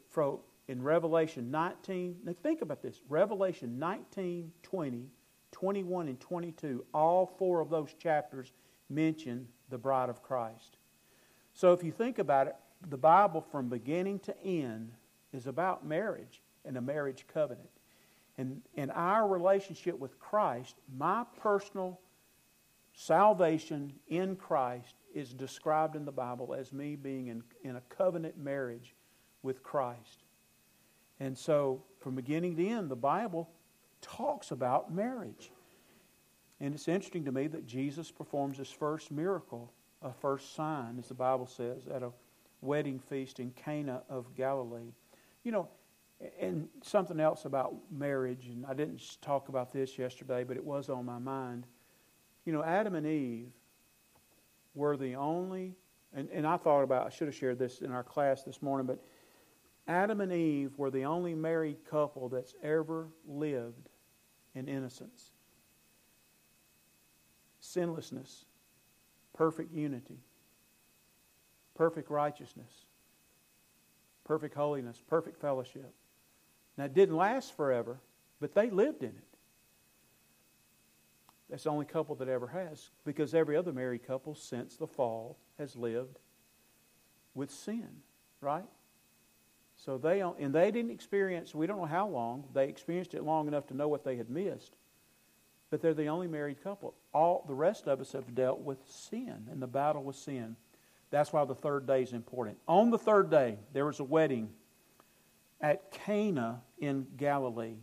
in 0.67 0.81
Revelation 0.81 1.51
19, 1.51 2.17
now 2.24 2.33
think 2.41 2.62
about 2.62 2.81
this 2.81 3.01
Revelation 3.09 3.77
19, 3.77 4.51
20, 4.63 5.05
21, 5.51 6.07
and 6.07 6.19
22, 6.19 6.86
all 6.93 7.25
four 7.25 7.59
of 7.59 7.69
those 7.69 7.93
chapters 7.93 8.51
mention 8.89 9.48
the 9.69 9.77
bride 9.77 10.09
of 10.09 10.24
Christ. 10.24 10.77
So 11.53 11.74
if 11.74 11.83
you 11.83 11.91
think 11.91 12.19
about 12.19 12.48
it, 12.48 12.55
the 12.88 12.98
Bible 12.98 13.41
from 13.41 13.69
beginning 13.69 14.19
to 14.19 14.43
end 14.43 14.91
is 15.33 15.48
about 15.48 15.86
marriage 15.86 16.41
and 16.65 16.77
a 16.77 16.81
marriage 16.81 17.25
covenant. 17.31 17.69
And 18.38 18.62
in 18.75 18.89
our 18.91 19.27
relationship 19.27 20.00
with 20.00 20.17
Christ, 20.19 20.75
my 20.98 21.25
personal 21.41 22.00
salvation 22.93 23.93
in 24.07 24.36
Christ 24.36 24.95
is 25.13 25.33
described 25.33 25.95
in 25.95 26.05
the 26.05 26.12
Bible 26.12 26.53
as 26.53 26.71
me 26.71 26.95
being 26.95 27.27
in, 27.27 27.43
in 27.63 27.75
a 27.75 27.81
covenant 27.89 28.38
marriage 28.38 28.95
with 29.43 29.62
Christ. 29.63 30.24
And 31.19 31.38
so, 31.38 31.83
from 32.00 32.15
beginning 32.15 32.55
to 32.55 32.67
end, 32.67 32.89
the 32.89 32.95
Bible 32.95 33.50
talks 34.01 34.51
about 34.51 34.93
marriage. 34.93 35.51
And 36.62 36.74
it's 36.74 36.88
interesting 36.88 37.25
to 37.25 37.31
me 37.31 37.48
that 37.48 37.65
Jesus 37.65 38.12
performs 38.12 38.57
his 38.57 38.69
first 38.69 39.12
miracle, 39.12 39.74
a 40.01 40.13
first 40.13 40.55
sign, 40.55 40.98
as 40.98 41.07
the 41.07 41.13
Bible 41.13 41.48
says, 41.48 41.88
at 41.88 42.03
a 42.03 42.12
wedding 42.61 42.99
feast 42.99 43.39
in 43.39 43.51
Cana 43.51 44.03
of 44.09 44.35
Galilee. 44.35 44.93
You 45.43 45.51
know, 45.51 45.69
and 46.39 46.67
something 46.83 47.19
else 47.19 47.45
about 47.45 47.75
marriage, 47.91 48.47
and 48.47 48.65
I 48.65 48.73
didn't 48.73 49.21
talk 49.21 49.49
about 49.49 49.71
this 49.71 49.97
yesterday, 49.97 50.43
but 50.43 50.57
it 50.57 50.63
was 50.63 50.89
on 50.89 51.05
my 51.05 51.17
mind. 51.17 51.65
You 52.45 52.53
know, 52.53 52.63
Adam 52.63 52.95
and 52.95 53.07
Eve 53.07 53.51
were 54.75 54.97
the 54.97 55.15
only, 55.15 55.75
and, 56.13 56.29
and 56.31 56.45
I 56.45 56.57
thought 56.57 56.81
about, 56.81 57.07
I 57.07 57.09
should 57.09 57.27
have 57.27 57.35
shared 57.35 57.57
this 57.57 57.79
in 57.81 57.91
our 57.91 58.03
class 58.03 58.43
this 58.43 58.61
morning, 58.61 58.85
but 58.85 59.01
Adam 59.87 60.19
and 60.19 60.31
Eve 60.31 60.77
were 60.77 60.91
the 60.91 61.05
only 61.05 61.33
married 61.33 61.77
couple 61.89 62.27
that's 62.27 62.53
ever 62.61 63.07
lived 63.25 63.89
in 64.55 64.67
innocence, 64.67 65.31
sinlessness, 67.61 68.45
perfect 69.33 69.73
unity 69.73 70.19
perfect 71.79 72.09
righteousness, 72.09 72.83
perfect 74.25 74.53
holiness, 74.53 75.01
perfect 75.07 75.39
fellowship. 75.39 75.93
Now, 76.77 76.83
it 76.83 76.93
didn't 76.93 77.15
last 77.15 77.55
forever, 77.55 78.01
but 78.41 78.53
they 78.53 78.69
lived 78.69 79.01
in 79.01 79.12
it. 79.12 79.24
That's 81.50 81.63
the 81.63 81.69
only 81.69 81.86
couple 81.86 82.15
that 82.15 82.27
ever 82.27 82.48
has, 82.48 82.89
because 83.05 83.33
every 83.33 83.55
other 83.55 83.71
married 83.71 84.05
couple 84.05 84.36
since 84.36 84.75
the 84.75 84.88
fall 84.88 85.38
has 85.57 85.77
lived 85.77 86.19
with 87.33 87.50
sin, 87.50 87.88
right? 88.41 88.67
So 89.77 89.98
they 89.98 90.19
and 90.19 90.53
they 90.53 90.71
didn't 90.71 90.91
experience. 90.91 91.55
We 91.55 91.65
don't 91.65 91.77
know 91.77 91.86
how 91.86 92.09
long 92.09 92.43
they 92.53 92.67
experienced 92.67 93.13
it 93.13 93.24
long 93.24 93.48
enough 93.48 93.67
to 93.67 93.74
know 93.74 93.88
what 93.88 94.03
they 94.03 94.17
had 94.17 94.29
missed. 94.29 94.75
But 95.69 95.81
they're 95.81 95.93
the 95.93 96.07
only 96.07 96.27
married 96.27 96.62
couple. 96.62 96.93
All 97.13 97.45
the 97.48 97.55
rest 97.55 97.88
of 97.88 98.01
us 98.01 98.12
have 98.12 98.36
dealt 98.36 98.59
with 98.59 98.79
sin 98.86 99.48
and 99.50 99.62
the 99.62 99.67
battle 99.67 100.03
with 100.03 100.17
sin. 100.17 100.57
That's 101.11 101.33
why 101.33 101.43
the 101.45 101.55
third 101.55 101.87
day 101.87 102.03
is 102.03 102.13
important. 102.13 102.57
On 102.67 102.91
the 102.91 102.97
third 102.97 103.31
day, 103.31 103.57
there 103.73 103.85
was 103.85 103.99
a 103.99 104.03
wedding 104.03 104.49
at 105.59 105.91
Cana 105.91 106.61
in 106.77 107.07
Galilee. 107.17 107.77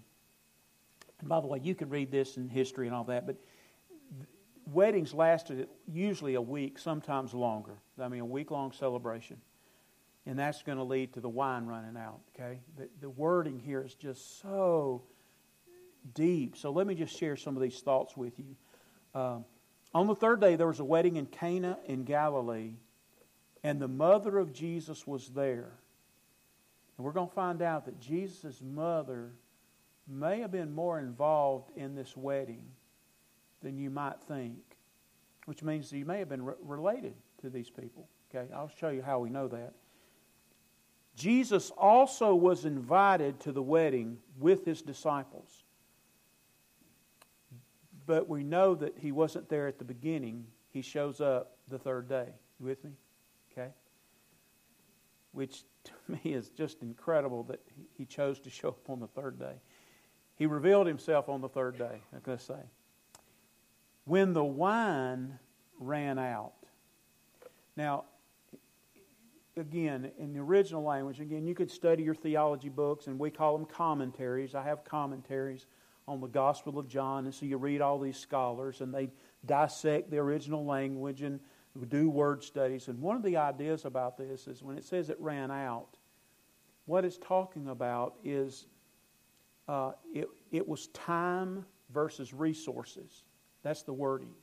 And 1.21 1.28
by 1.28 1.40
the 1.40 1.47
way, 1.47 1.61
you 1.62 1.75
can 1.75 1.88
read 1.88 2.11
this 2.11 2.37
in 2.37 2.49
history 2.49 2.87
and 2.87 2.95
all 2.95 3.04
that, 3.04 3.26
but 3.26 3.37
weddings 4.66 5.12
lasted 5.12 5.68
usually 5.87 6.35
a 6.35 6.40
week, 6.40 6.78
sometimes 6.78 7.35
longer. 7.35 7.78
I 8.00 8.09
mean, 8.09 8.21
a 8.21 8.26
week 8.26 8.50
long 8.50 8.73
celebration. 8.73 9.38
And 10.26 10.38
that's 10.38 10.62
going 10.62 10.78
to 10.78 10.85
lead 10.85 11.12
to 11.14 11.21
the 11.21 11.28
wine 11.28 11.66
running 11.66 11.97
out, 11.97 12.21
okay? 12.35 12.61
The, 12.76 12.88
the 13.00 13.11
wording 13.11 13.61
here 13.61 13.83
is 13.83 13.95
just 13.95 14.40
so 14.40 15.04
deep. 16.14 16.56
So 16.56 16.71
let 16.71 16.87
me 16.87 16.95
just 16.95 17.16
share 17.16 17.37
some 17.37 17.56
of 17.56 17.62
these 17.62 17.78
thoughts 17.80 18.16
with 18.16 18.38
you. 18.38 18.56
Uh, 19.14 19.38
on 19.95 20.09
the 20.09 20.16
third 20.16 20.40
day, 20.40 20.56
there 20.56 20.66
was 20.66 20.80
a 20.80 20.85
wedding 20.85 21.16
in 21.16 21.26
Cana 21.26 21.78
in 21.87 22.04
Galilee 22.04 22.73
and 23.67 23.83
the 23.83 23.89
mother 23.89 24.39
of 24.39 24.53
Jesus 24.53 25.09
was 25.09 25.31
there. 25.31 25.73
And 26.97 27.05
we're 27.05 27.11
going 27.11 27.27
to 27.27 27.35
find 27.35 27.61
out 27.63 27.85
that 27.87 27.99
Jesus' 27.99 28.63
mother 28.63 29.33
may 30.07 30.39
have 30.39 30.53
been 30.53 30.73
more 30.73 31.01
involved 31.01 31.73
in 31.77 31.97
this 31.97 32.17
wedding 32.17 32.63
than 33.65 33.77
you 33.77 33.91
might 33.91 34.23
think, 34.29 34.57
which 35.47 35.65
means 35.65 35.91
that 35.91 35.99
you 35.99 36.05
may 36.05 36.21
have 36.21 36.29
been 36.29 36.45
re- 36.45 36.55
related 36.63 37.15
to 37.41 37.51
these 37.51 37.69
people. 37.69 38.07
Okay, 38.33 38.47
I'll 38.55 38.71
show 38.79 38.91
you 38.91 39.03
how 39.03 39.19
we 39.19 39.31
know 39.31 39.49
that. 39.49 39.73
Jesus 41.17 41.73
also 41.77 42.37
was 42.37 42.67
invited 42.67 43.41
to 43.41 43.51
the 43.51 43.63
wedding 43.63 44.19
with 44.39 44.65
his 44.65 44.81
disciples. 44.81 45.65
But 48.07 48.29
we 48.29 48.45
know 48.45 48.77
that 48.77 48.97
he 48.97 49.11
wasn't 49.11 49.49
there 49.49 49.67
at 49.67 49.81
the 49.81 49.85
beginning. 49.85 50.47
He 50.71 50.83
shows 50.83 51.21
up 51.21 51.57
the 51.67 51.81
third 51.81 52.09
day. 52.09 52.29
You 52.61 52.67
with 52.67 52.85
me? 52.85 52.93
Which 55.37 55.64
to 55.85 55.93
me 56.09 56.33
is 56.33 56.49
just 56.49 56.81
incredible 56.81 57.43
that 57.45 57.61
he 57.99 58.07
chose 58.07 58.40
to 58.40 58.50
show 58.50 58.69
up 58.69 58.88
on 58.88 59.00
the 59.00 59.07
third 59.07 59.38
day. 59.38 59.61
He 60.37 60.47
revealed 60.47 60.87
himself 60.87 61.28
on 61.28 61.43
the 61.43 61.49
third 61.49 61.76
day, 61.76 62.00
to 62.25 62.38
say. 62.38 62.55
When 64.07 64.33
the 64.33 64.45
wine 64.45 65.38
ran 65.78 66.19
out. 66.19 66.55
Now, 67.76 68.05
again, 69.59 70.11
in 70.19 70.33
the 70.33 70.40
original 70.40 70.83
language, 70.83 71.21
again, 71.21 71.47
you 71.47 71.55
could 71.55 71.71
study 71.71 72.02
your 72.02 72.14
theology 72.14 72.71
books, 72.71 73.07
and 73.07 73.19
we 73.19 73.31
call 73.31 73.59
them 73.59 73.66
commentaries. 73.66 74.55
I 74.55 74.62
have 74.62 74.85
commentaries 74.85 75.66
on 76.09 76.23
the 76.23 76.28
Gospel 76.28 76.78
of 76.78 76.88
John, 76.88 77.26
and 77.26 77.35
so 77.35 77.45
you 77.45 77.59
read 77.59 77.83
all 77.83 77.99
these 77.99 78.16
scholars, 78.16 78.81
and 78.81 78.95
they 78.95 79.11
dissect 79.45 80.11
the 80.11 80.19
original 80.19 80.64
language 80.64 81.21
and 81.21 81.40
do 81.85 82.09
word 82.09 82.42
studies. 82.42 82.88
And 82.88 83.00
one 83.00 83.16
of 83.16 83.23
the 83.23 83.37
ideas 83.37 83.85
about 83.85 84.16
this 84.16 84.47
is 84.47 84.62
when 84.62 84.76
it 84.78 84.85
says 84.85 85.11
it 85.11 85.21
ran 85.21 85.50
out, 85.50 85.99
what 86.87 87.04
it's 87.04 87.18
talking 87.18 87.68
about 87.68 88.14
is 88.25 88.66
uh, 89.68 89.92
it, 90.12 90.28
it 90.52 90.66
was 90.66 90.87
time 90.88 91.66
versus 91.92 92.33
resources. 92.33 93.25
That's 93.62 93.83
the 93.83 93.92
wording. 93.92 94.35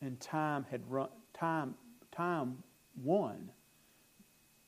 And 0.00 0.20
time 0.20 0.66
had 0.70 0.82
run, 0.90 1.08
time, 1.32 1.74
time 2.12 2.62
won. 3.02 3.50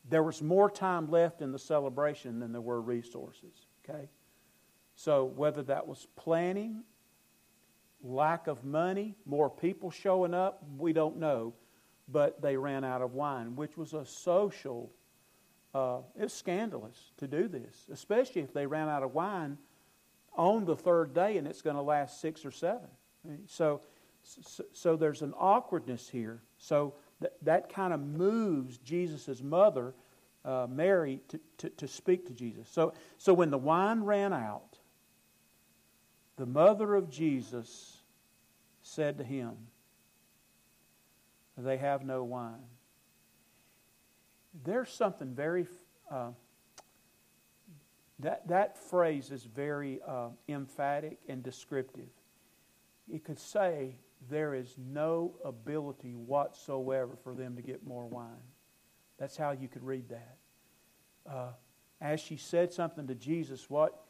There 0.08 0.22
was 0.22 0.40
more 0.40 0.70
time 0.70 1.10
left 1.10 1.42
in 1.42 1.52
the 1.52 1.58
celebration 1.58 2.40
than 2.40 2.52
there 2.52 2.60
were 2.60 2.80
resources. 2.80 3.66
Okay? 3.84 4.08
So 4.94 5.26
whether 5.26 5.62
that 5.64 5.86
was 5.86 6.06
planning 6.16 6.82
lack 8.02 8.46
of 8.46 8.64
money, 8.64 9.14
more 9.24 9.50
people 9.50 9.90
showing 9.90 10.34
up, 10.34 10.62
we 10.78 10.92
don't 10.92 11.18
know. 11.18 11.54
But 12.08 12.40
they 12.40 12.56
ran 12.56 12.84
out 12.84 13.02
of 13.02 13.14
wine, 13.14 13.56
which 13.56 13.76
was 13.76 13.92
a 13.92 14.04
social, 14.06 14.92
uh, 15.74 15.98
it's 16.14 16.32
scandalous 16.32 17.10
to 17.16 17.26
do 17.26 17.48
this, 17.48 17.86
especially 17.92 18.42
if 18.42 18.52
they 18.52 18.66
ran 18.66 18.88
out 18.88 19.02
of 19.02 19.12
wine 19.12 19.58
on 20.36 20.64
the 20.64 20.76
third 20.76 21.14
day 21.14 21.36
and 21.36 21.48
it's 21.48 21.62
going 21.62 21.76
to 21.76 21.82
last 21.82 22.20
six 22.20 22.44
or 22.44 22.52
seven. 22.52 22.88
So, 23.46 23.80
so, 24.72 24.96
there's 24.96 25.22
an 25.22 25.34
awkwardness 25.38 26.08
here. 26.08 26.42
So 26.58 26.94
th- 27.20 27.32
that 27.42 27.72
kind 27.72 27.92
of 27.92 28.00
moves 28.00 28.78
Jesus' 28.78 29.40
mother, 29.40 29.94
uh, 30.44 30.66
Mary, 30.68 31.20
to, 31.28 31.40
to, 31.58 31.70
to 31.70 31.88
speak 31.88 32.26
to 32.26 32.32
Jesus. 32.32 32.68
So, 32.68 32.92
so 33.18 33.32
when 33.34 33.50
the 33.50 33.58
wine 33.58 34.02
ran 34.02 34.32
out, 34.32 34.75
the 36.36 36.46
mother 36.46 36.94
of 36.94 37.10
Jesus 37.10 38.02
said 38.82 39.18
to 39.18 39.24
him, 39.24 39.54
They 41.56 41.76
have 41.78 42.04
no 42.04 42.22
wine. 42.24 42.66
there's 44.64 44.90
something 44.90 45.34
very, 45.34 45.66
uh, 46.10 46.30
that, 48.20 48.46
that 48.48 48.78
phrase 48.78 49.30
is 49.30 49.44
very 49.44 50.00
uh, 50.06 50.28
emphatic 50.48 51.18
and 51.28 51.42
descriptive. 51.42 52.08
It 53.12 53.24
could 53.24 53.38
say, 53.38 53.96
there 54.28 54.54
is 54.54 54.74
no 54.78 55.34
ability 55.44 56.14
whatsoever 56.14 57.16
for 57.22 57.34
them 57.34 57.56
to 57.56 57.62
get 57.62 57.86
more 57.86 58.06
wine. 58.06 58.30
That's 59.18 59.36
how 59.36 59.52
you 59.52 59.68
could 59.68 59.84
read 59.84 60.08
that. 60.08 60.36
Uh, 61.30 61.50
as 62.00 62.20
she 62.20 62.36
said 62.36 62.72
something 62.72 63.06
to 63.06 63.14
Jesus, 63.14 63.68
what, 63.70 64.05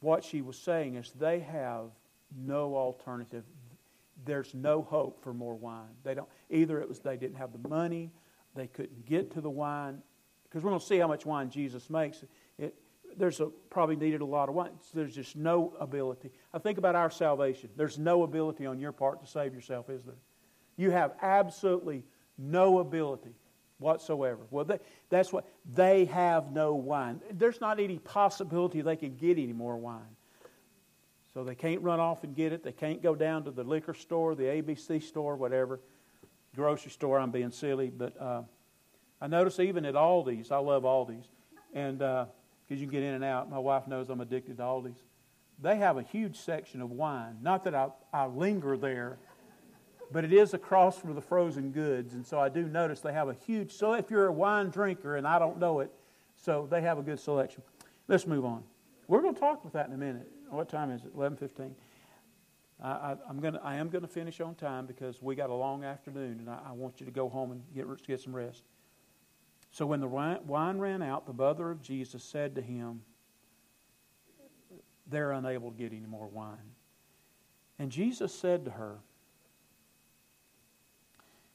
what 0.00 0.24
she 0.24 0.42
was 0.42 0.56
saying 0.56 0.94
is 0.94 1.12
they 1.18 1.40
have 1.40 1.90
no 2.36 2.76
alternative. 2.76 3.44
There's 4.24 4.54
no 4.54 4.82
hope 4.82 5.22
for 5.22 5.32
more 5.32 5.54
wine. 5.54 5.94
They 6.04 6.14
don't. 6.14 6.28
Either 6.50 6.80
it 6.80 6.88
was 6.88 7.00
they 7.00 7.16
didn't 7.16 7.36
have 7.36 7.52
the 7.52 7.68
money, 7.68 8.12
they 8.54 8.66
couldn't 8.66 9.06
get 9.06 9.32
to 9.32 9.40
the 9.40 9.50
wine, 9.50 10.02
because 10.44 10.62
we're 10.62 10.70
going 10.70 10.80
to 10.80 10.86
see 10.86 10.98
how 10.98 11.08
much 11.08 11.26
wine 11.26 11.50
Jesus 11.50 11.88
makes. 11.90 12.24
It, 12.58 12.74
there's 13.16 13.40
a, 13.40 13.46
probably 13.70 13.96
needed 13.96 14.20
a 14.20 14.24
lot 14.24 14.48
of 14.48 14.54
wine. 14.54 14.70
There's 14.94 15.14
just 15.14 15.36
no 15.36 15.74
ability. 15.80 16.30
I 16.52 16.58
think 16.58 16.78
about 16.78 16.94
our 16.94 17.10
salvation. 17.10 17.70
There's 17.76 17.98
no 17.98 18.22
ability 18.22 18.66
on 18.66 18.78
your 18.78 18.92
part 18.92 19.20
to 19.20 19.26
save 19.26 19.54
yourself, 19.54 19.88
is 19.90 20.04
there? 20.04 20.18
You 20.76 20.90
have 20.90 21.14
absolutely 21.22 22.04
no 22.36 22.78
ability 22.78 23.34
whatsoever. 23.78 24.40
Well, 24.50 24.64
they, 24.64 24.78
that's 25.08 25.32
what 25.32 25.46
they 25.74 26.04
have 26.06 26.52
no 26.52 26.74
wine. 26.74 27.20
There's 27.32 27.60
not 27.60 27.80
any 27.80 27.98
possibility 27.98 28.80
they 28.80 28.96
can 28.96 29.16
get 29.16 29.38
any 29.38 29.52
more 29.52 29.76
wine. 29.76 30.16
So 31.34 31.44
they 31.44 31.54
can't 31.54 31.82
run 31.82 32.00
off 32.00 32.24
and 32.24 32.34
get 32.34 32.52
it. 32.52 32.64
They 32.64 32.72
can't 32.72 33.02
go 33.02 33.14
down 33.14 33.44
to 33.44 33.50
the 33.50 33.62
liquor 33.62 33.94
store, 33.94 34.34
the 34.34 34.44
ABC 34.44 35.02
store, 35.02 35.36
whatever, 35.36 35.80
grocery 36.56 36.90
store. 36.90 37.18
I'm 37.20 37.30
being 37.30 37.50
silly, 37.50 37.90
but 37.90 38.20
uh, 38.20 38.42
I 39.20 39.26
notice 39.26 39.60
even 39.60 39.84
at 39.84 39.94
Aldi's, 39.94 40.50
I 40.50 40.58
love 40.58 40.82
Aldi's, 40.82 41.28
and 41.74 41.98
because 41.98 42.26
uh, 42.70 42.74
you 42.74 42.86
can 42.86 42.88
get 42.88 43.02
in 43.02 43.14
and 43.14 43.24
out. 43.24 43.50
My 43.50 43.58
wife 43.58 43.86
knows 43.86 44.08
I'm 44.08 44.20
addicted 44.20 44.56
to 44.56 44.62
Aldi's. 44.62 44.98
They 45.60 45.76
have 45.76 45.98
a 45.98 46.02
huge 46.02 46.36
section 46.36 46.80
of 46.80 46.90
wine. 46.90 47.38
Not 47.42 47.64
that 47.64 47.74
I, 47.74 47.88
I 48.12 48.26
linger 48.26 48.76
there 48.76 49.18
but 50.10 50.24
it 50.24 50.32
is 50.32 50.54
across 50.54 50.98
from 50.98 51.14
the 51.14 51.20
frozen 51.20 51.70
goods. 51.70 52.14
And 52.14 52.26
so 52.26 52.38
I 52.38 52.48
do 52.48 52.66
notice 52.66 53.00
they 53.00 53.12
have 53.12 53.28
a 53.28 53.34
huge, 53.34 53.72
so 53.72 53.92
if 53.92 54.10
you're 54.10 54.26
a 54.26 54.32
wine 54.32 54.70
drinker 54.70 55.16
and 55.16 55.26
I 55.26 55.38
don't 55.38 55.58
know 55.58 55.80
it, 55.80 55.90
so 56.36 56.66
they 56.70 56.80
have 56.82 56.98
a 56.98 57.02
good 57.02 57.20
selection. 57.20 57.62
Let's 58.06 58.26
move 58.26 58.44
on. 58.44 58.62
We're 59.06 59.20
going 59.20 59.34
to 59.34 59.40
talk 59.40 59.60
about 59.60 59.72
that 59.72 59.88
in 59.88 59.94
a 59.94 59.98
minute. 59.98 60.30
What 60.50 60.68
time 60.68 60.90
is 60.90 61.04
it? 61.04 61.16
11.15. 61.16 61.72
I, 62.80 62.88
I, 62.88 63.16
am 63.28 63.40
gonna, 63.40 63.60
I 63.62 63.74
am 63.76 63.88
going 63.88 64.02
to 64.02 64.08
finish 64.08 64.40
on 64.40 64.54
time 64.54 64.86
because 64.86 65.20
we 65.20 65.34
got 65.34 65.50
a 65.50 65.54
long 65.54 65.84
afternoon 65.84 66.38
and 66.38 66.48
I, 66.48 66.58
I 66.68 66.72
want 66.72 67.00
you 67.00 67.06
to 67.06 67.12
go 67.12 67.28
home 67.28 67.50
and 67.52 67.62
get, 67.74 68.06
get 68.06 68.20
some 68.20 68.34
rest. 68.34 68.62
So 69.70 69.84
when 69.84 70.00
the 70.00 70.06
wine 70.06 70.78
ran 70.78 71.02
out, 71.02 71.26
the 71.26 71.32
mother 71.32 71.70
of 71.70 71.82
Jesus 71.82 72.24
said 72.24 72.54
to 72.54 72.62
him, 72.62 73.02
They're 75.06 75.32
unable 75.32 75.70
to 75.70 75.76
get 75.76 75.92
any 75.92 76.06
more 76.06 76.26
wine. 76.26 76.72
And 77.78 77.92
Jesus 77.92 78.32
said 78.32 78.64
to 78.64 78.70
her, 78.72 78.98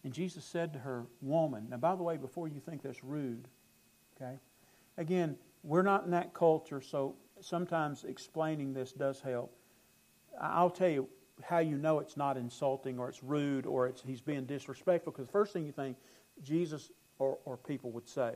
and 0.03 0.13
Jesus 0.13 0.43
said 0.43 0.73
to 0.73 0.79
her, 0.79 1.05
Woman. 1.21 1.67
Now, 1.69 1.77
by 1.77 1.95
the 1.95 2.03
way, 2.03 2.17
before 2.17 2.47
you 2.47 2.59
think 2.59 2.81
that's 2.81 3.03
rude, 3.03 3.47
okay? 4.15 4.37
Again, 4.97 5.37
we're 5.63 5.81
not 5.81 6.05
in 6.05 6.11
that 6.11 6.33
culture, 6.33 6.81
so 6.81 7.15
sometimes 7.39 8.03
explaining 8.03 8.73
this 8.73 8.91
does 8.91 9.21
help. 9.21 9.55
I'll 10.39 10.69
tell 10.69 10.89
you 10.89 11.07
how 11.41 11.59
you 11.59 11.77
know 11.77 11.99
it's 11.99 12.17
not 12.17 12.37
insulting 12.37 12.99
or 12.99 13.09
it's 13.09 13.23
rude 13.23 13.65
or 13.65 13.87
it's 13.87 14.01
he's 14.01 14.21
being 14.21 14.45
disrespectful 14.45 15.11
because 15.11 15.25
the 15.25 15.31
first 15.31 15.53
thing 15.53 15.65
you 15.65 15.71
think 15.71 15.97
Jesus 16.43 16.91
or, 17.19 17.37
or 17.45 17.57
people 17.57 17.91
would 17.91 18.07
say, 18.07 18.33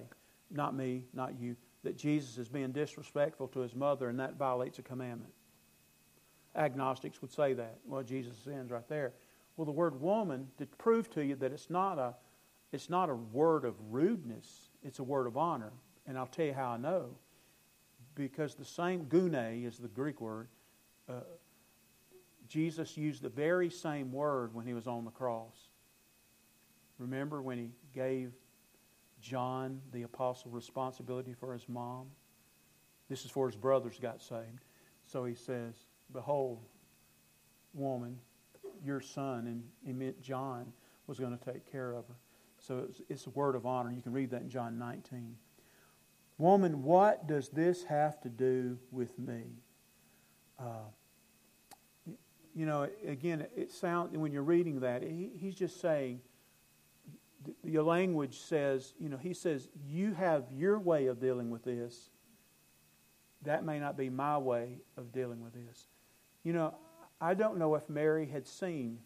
not 0.49 0.75
me, 0.75 1.03
not 1.13 1.39
you, 1.39 1.55
that 1.83 1.97
Jesus 1.97 2.37
is 2.37 2.47
being 2.47 2.71
disrespectful 2.71 3.47
to 3.49 3.59
his 3.59 3.75
mother 3.75 4.09
and 4.09 4.19
that 4.19 4.35
violates 4.35 4.79
a 4.79 4.81
commandment. 4.81 5.33
Agnostics 6.55 7.21
would 7.21 7.31
say 7.31 7.53
that. 7.53 7.77
Well, 7.85 8.03
Jesus 8.03 8.35
sins 8.37 8.71
right 8.71 8.87
there. 8.87 9.13
Well, 9.57 9.65
the 9.65 9.71
word 9.71 9.99
woman 9.99 10.47
to 10.59 10.65
prove 10.65 11.09
to 11.15 11.25
you 11.25 11.35
that 11.35 11.51
it's 11.51 11.69
not 11.69 11.97
a 11.97 12.15
it's 12.71 12.89
not 12.89 13.09
a 13.09 13.15
word 13.15 13.65
of 13.65 13.75
rudeness, 13.89 14.69
it's 14.83 14.99
a 14.99 15.03
word 15.03 15.25
of 15.25 15.37
honor. 15.37 15.71
And 16.05 16.17
I'll 16.17 16.27
tell 16.27 16.45
you 16.45 16.53
how 16.53 16.71
I 16.71 16.77
know. 16.77 17.09
Because 18.15 18.55
the 18.55 18.65
same 18.65 19.05
gune 19.05 19.65
is 19.65 19.77
the 19.77 19.87
Greek 19.87 20.19
word. 20.21 20.47
Uh, 21.07 21.21
Jesus 22.47 22.97
used 22.97 23.21
the 23.21 23.29
very 23.29 23.69
same 23.69 24.11
word 24.11 24.53
when 24.53 24.65
he 24.65 24.73
was 24.73 24.87
on 24.87 25.05
the 25.05 25.11
cross. 25.11 25.69
Remember 26.97 27.41
when 27.41 27.57
he 27.57 27.71
gave 27.93 28.31
John, 29.21 29.81
the 29.91 30.03
apostle, 30.03 30.51
responsibility 30.51 31.33
for 31.33 31.53
his 31.53 31.67
mom? 31.69 32.07
This 33.09 33.23
is 33.23 33.31
for 33.31 33.47
his 33.47 33.55
brothers 33.55 33.99
got 34.01 34.21
saved. 34.21 34.65
So 35.05 35.25
he 35.25 35.35
says, 35.35 35.73
Behold, 36.11 36.65
woman, 37.73 38.17
your 38.83 39.01
son, 39.01 39.47
and 39.47 39.63
he 39.85 39.93
meant 39.93 40.21
John, 40.21 40.71
was 41.07 41.19
going 41.19 41.37
to 41.37 41.43
take 41.53 41.69
care 41.71 41.93
of 41.93 42.07
her. 42.07 42.15
So 42.59 42.85
it's, 42.89 43.01
it's 43.09 43.27
a 43.27 43.29
word 43.31 43.55
of 43.55 43.65
honor. 43.65 43.91
You 43.91 44.01
can 44.01 44.13
read 44.13 44.31
that 44.31 44.41
in 44.41 44.49
John 44.49 44.77
19. 44.77 45.35
Woman, 46.37 46.83
what 46.83 47.27
does 47.27 47.49
this 47.49 47.83
have 47.83 48.21
to 48.21 48.29
do 48.29 48.77
with 48.91 49.17
me? 49.17 49.43
Uh, 50.59 50.89
you 52.53 52.65
know, 52.65 52.89
again, 53.05 53.45
it 53.55 53.71
sounds 53.71 54.15
when 54.17 54.31
you're 54.31 54.43
reading 54.43 54.79
that, 54.81 55.03
he, 55.03 55.31
he's 55.37 55.55
just 55.55 55.79
saying. 55.79 56.21
your 57.63 57.83
language 57.83 58.39
says, 58.39 58.93
you 58.99 59.09
know, 59.09 59.17
he 59.17 59.33
says, 59.33 59.69
you 59.87 60.13
have 60.13 60.45
your 60.51 60.79
way 60.79 61.07
of 61.07 61.19
dealing 61.19 61.49
with 61.49 61.63
this. 61.63 62.09
That 63.43 63.63
may 63.63 63.79
not 63.79 63.95
be 63.95 64.09
my 64.09 64.37
way 64.37 64.79
of 64.97 65.11
dealing 65.11 65.43
with 65.43 65.53
this. 65.53 65.87
You 66.43 66.53
know, 66.53 66.75
I 67.19 67.33
don't 67.33 67.57
know 67.57 67.75
if 67.75 67.89
Mary 67.89 68.27
had 68.27 68.47
seen 68.47 68.99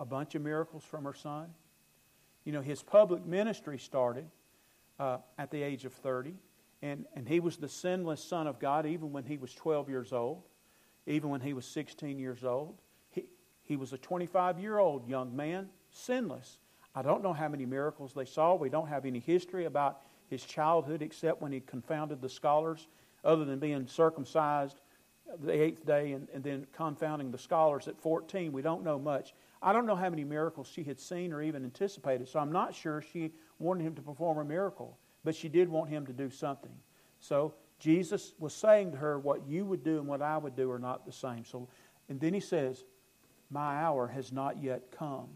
a 0.00 0.04
bunch 0.04 0.34
of 0.34 0.42
miracles 0.42 0.82
from 0.84 1.04
her 1.04 1.14
son. 1.14 1.46
You 2.44 2.52
know, 2.52 2.60
his 2.60 2.82
public 2.82 3.24
ministry 3.24 3.78
started 3.78 4.26
uh, 4.98 5.18
at 5.38 5.50
the 5.50 5.62
age 5.62 5.84
of 5.84 5.92
30, 5.92 6.34
and, 6.82 7.06
and 7.14 7.28
he 7.28 7.40
was 7.40 7.56
the 7.56 7.68
sinless 7.68 8.22
Son 8.22 8.46
of 8.46 8.58
God 8.58 8.86
even 8.86 9.12
when 9.12 9.24
he 9.24 9.36
was 9.36 9.54
12 9.54 9.88
years 9.88 10.12
old, 10.12 10.42
even 11.06 11.30
when 11.30 11.40
he 11.40 11.52
was 11.52 11.64
16 11.64 12.18
years 12.18 12.44
old. 12.44 12.80
He, 13.10 13.24
he 13.62 13.76
was 13.76 13.92
a 13.92 13.98
25 13.98 14.58
year 14.58 14.78
old 14.78 15.08
young 15.08 15.34
man, 15.34 15.68
sinless. 15.90 16.58
I 16.94 17.02
don't 17.02 17.22
know 17.22 17.32
how 17.32 17.48
many 17.48 17.66
miracles 17.66 18.12
they 18.14 18.24
saw. 18.24 18.54
We 18.54 18.68
don't 18.68 18.88
have 18.88 19.06
any 19.06 19.20
history 19.20 19.64
about 19.64 20.00
his 20.28 20.44
childhood 20.44 21.02
except 21.02 21.40
when 21.40 21.52
he 21.52 21.60
confounded 21.60 22.20
the 22.20 22.28
scholars, 22.28 22.88
other 23.24 23.44
than 23.44 23.58
being 23.58 23.86
circumcised 23.86 24.80
the 25.42 25.52
eighth 25.52 25.86
day 25.86 26.12
and, 26.12 26.28
and 26.32 26.42
then 26.42 26.66
confounding 26.72 27.30
the 27.30 27.38
scholars 27.38 27.88
at 27.88 27.98
14. 28.00 28.52
We 28.52 28.62
don't 28.62 28.84
know 28.84 28.98
much. 28.98 29.34
I 29.62 29.72
don't 29.72 29.86
know 29.86 29.96
how 29.96 30.10
many 30.10 30.24
miracles 30.24 30.70
she 30.72 30.82
had 30.82 31.00
seen 31.00 31.32
or 31.32 31.42
even 31.42 31.64
anticipated, 31.64 32.28
so 32.28 32.38
I'm 32.38 32.52
not 32.52 32.74
sure 32.74 33.00
she 33.00 33.32
wanted 33.58 33.84
him 33.84 33.94
to 33.94 34.02
perform 34.02 34.38
a 34.38 34.44
miracle, 34.44 34.98
but 35.24 35.34
she 35.34 35.48
did 35.48 35.68
want 35.68 35.88
him 35.88 36.06
to 36.06 36.12
do 36.12 36.30
something. 36.30 36.74
So 37.20 37.54
Jesus 37.78 38.34
was 38.38 38.54
saying 38.54 38.92
to 38.92 38.98
her, 38.98 39.18
What 39.18 39.46
you 39.46 39.64
would 39.64 39.82
do 39.82 39.98
and 39.98 40.06
what 40.06 40.22
I 40.22 40.36
would 40.36 40.56
do 40.56 40.70
are 40.70 40.78
not 40.78 41.06
the 41.06 41.12
same. 41.12 41.44
So, 41.44 41.68
and 42.08 42.20
then 42.20 42.34
he 42.34 42.40
says, 42.40 42.84
My 43.50 43.82
hour 43.82 44.06
has 44.08 44.32
not 44.32 44.62
yet 44.62 44.90
come. 44.90 45.28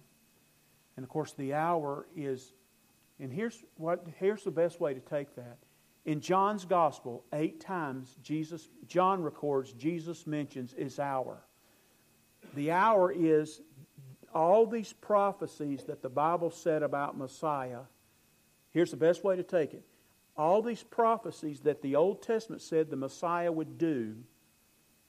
And 0.97 1.05
of 1.05 1.09
course, 1.09 1.33
the 1.33 1.55
hour 1.55 2.07
is, 2.17 2.53
and 3.21 3.33
here's, 3.33 3.63
what, 3.77 4.07
here's 4.19 4.45
the 4.45 4.51
best 4.51 4.81
way 4.81 4.95
to 4.95 5.01
take 5.01 5.35
that 5.37 5.59
in 6.05 6.21
John's 6.21 6.65
gospel, 6.65 7.25
eight 7.33 7.61
times 7.61 8.17
Jesus, 8.23 8.69
John 8.87 9.23
records 9.23 9.73
Jesus 9.73 10.27
mentions 10.27 10.73
his 10.73 10.99
hour. 10.99 11.43
The 12.55 12.71
hour 12.71 13.13
is 13.13 13.61
all 14.35 14.67
these 14.67 14.93
prophecies 14.93 15.85
that 15.85 16.03
the 16.03 16.09
Bible 16.09 16.51
said 16.51 16.83
about 16.83 17.19
Messiah. 17.19 17.81
Here's 18.71 18.91
the 18.91 18.97
best 18.97 19.25
way 19.25 19.37
to 19.37 19.43
take 19.43 19.75
it. 19.75 19.85
All 20.37 20.63
these 20.63 20.83
prophecies 20.83 21.61
that 21.61 21.83
the 21.83 21.97
Old 21.97 22.23
Testament 22.23 22.63
said 22.63 22.91
the 22.91 22.97
Messiah 22.97 23.51
would 23.51 23.77
do, 23.77 24.17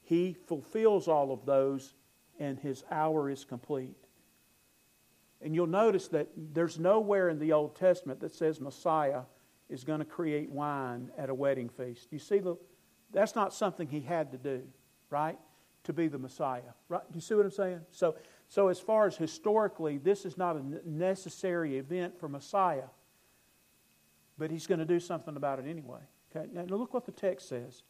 he 0.02 0.36
fulfills 0.48 1.08
all 1.08 1.32
of 1.32 1.46
those, 1.46 1.94
and 2.40 2.58
his 2.60 2.84
hour 2.90 3.30
is 3.30 3.46
complete. 3.46 3.96
And 5.42 5.54
you'll 5.54 5.68
notice 5.68 6.08
that 6.10 6.30
there's 6.36 6.80
nowhere 6.80 7.30
in 7.30 7.40
the 7.40 7.54
Old 7.54 7.76
Testament 7.76 8.20
that 8.22 8.34
says 8.34 8.60
Messiah 8.60 9.22
is 9.70 9.84
going 9.84 10.00
to 10.00 10.06
create 10.06 10.50
wine 10.50 11.12
at 11.18 11.30
a 11.30 11.34
wedding 11.34 11.70
feast. 11.70 12.08
You 12.12 12.20
see, 12.20 12.40
the, 12.40 12.56
that's 13.12 13.36
not 13.36 13.54
something 13.54 13.88
he 13.88 14.02
had 14.02 14.32
to 14.32 14.38
do, 14.38 14.64
right? 15.10 15.38
To 15.84 15.94
be 15.94 16.08
the 16.08 16.18
Messiah. 16.18 16.62
Right? 16.88 17.02
Do 17.10 17.16
you 17.16 17.22
see 17.22 17.36
what 17.36 17.46
I'm 17.46 17.52
saying? 17.52 17.82
So, 17.92 18.16
so 18.48 18.68
as 18.68 18.80
far 18.80 19.06
as 19.06 19.16
historically, 19.16 19.98
this 19.98 20.26
is 20.26 20.38
not 20.38 20.56
a 20.56 20.90
necessary 20.90 21.78
event 21.78 22.20
for 22.20 22.28
Messiah. 22.28 22.88
But 24.38 24.52
he's 24.52 24.68
going 24.68 24.80
to 24.80 24.86
do 24.86 25.00
something 25.00 25.36
about 25.36 25.60
it 25.60 25.66
anyway. 25.68 26.00
Okay? 26.36 26.48
Now 26.52 26.64
look 26.64 26.94
what 26.94 27.06
the 27.06 27.12
text 27.12 27.50
says. 27.50 27.84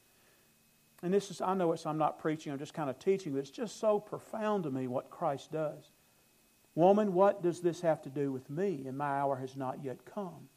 And 1.01 1.13
this 1.13 1.31
is, 1.31 1.39
I 1.39 1.53
know 1.53 1.71
it's, 1.71 1.85
I'm 1.85 1.97
not 1.97 2.19
preaching, 2.19 2.51
I'm 2.51 2.59
just 2.59 2.73
kind 2.73 2.89
of 2.89 2.99
teaching, 2.99 3.33
but 3.33 3.39
it's 3.39 3.49
just 3.49 3.79
so 3.79 3.99
profound 3.99 4.65
to 4.65 4.71
me 4.71 4.87
what 4.87 5.09
Christ 5.09 5.51
does. 5.51 5.91
Woman, 6.75 7.13
what 7.13 7.41
does 7.41 7.61
this 7.61 7.81
have 7.81 8.01
to 8.01 8.09
do 8.09 8.31
with 8.31 8.49
me? 8.49 8.83
And 8.85 8.97
my 8.97 9.19
hour 9.19 9.37
has 9.37 9.55
not 9.55 9.83
yet 9.83 10.03
come. 10.05 10.49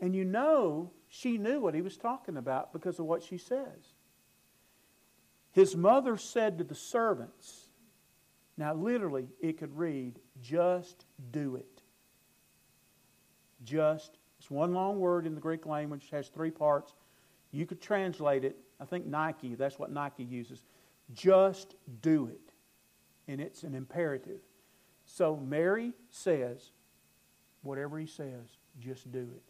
And 0.00 0.14
you 0.14 0.24
know 0.24 0.92
she 1.08 1.38
knew 1.38 1.60
what 1.60 1.74
he 1.74 1.82
was 1.82 1.96
talking 1.96 2.36
about 2.36 2.72
because 2.72 2.98
of 2.98 3.06
what 3.06 3.22
she 3.22 3.38
says. 3.38 3.94
His 5.52 5.76
mother 5.76 6.16
said 6.16 6.58
to 6.58 6.64
the 6.64 6.74
servants, 6.74 7.68
now 8.56 8.74
literally 8.74 9.28
it 9.40 9.58
could 9.58 9.76
read, 9.76 10.18
just 10.40 11.04
do 11.30 11.56
it. 11.56 11.82
Just, 13.64 14.18
it's 14.38 14.50
one 14.50 14.72
long 14.72 15.00
word 15.00 15.26
in 15.26 15.34
the 15.34 15.40
Greek 15.40 15.66
language, 15.66 16.08
has 16.12 16.28
three 16.28 16.50
parts. 16.50 16.94
You 17.50 17.66
could 17.66 17.80
translate 17.80 18.44
it, 18.44 18.56
I 18.80 18.84
think 18.84 19.06
Nike, 19.06 19.54
that's 19.54 19.78
what 19.78 19.90
Nike 19.90 20.22
uses. 20.22 20.64
Just 21.12 21.74
do 22.02 22.28
it. 22.28 22.52
And 23.26 23.40
it's 23.40 23.62
an 23.62 23.74
imperative. 23.74 24.40
So 25.06 25.36
Mary 25.36 25.92
says, 26.10 26.70
whatever 27.62 27.98
he 27.98 28.06
says, 28.06 28.58
just 28.78 29.10
do 29.10 29.28
it. 29.34 29.42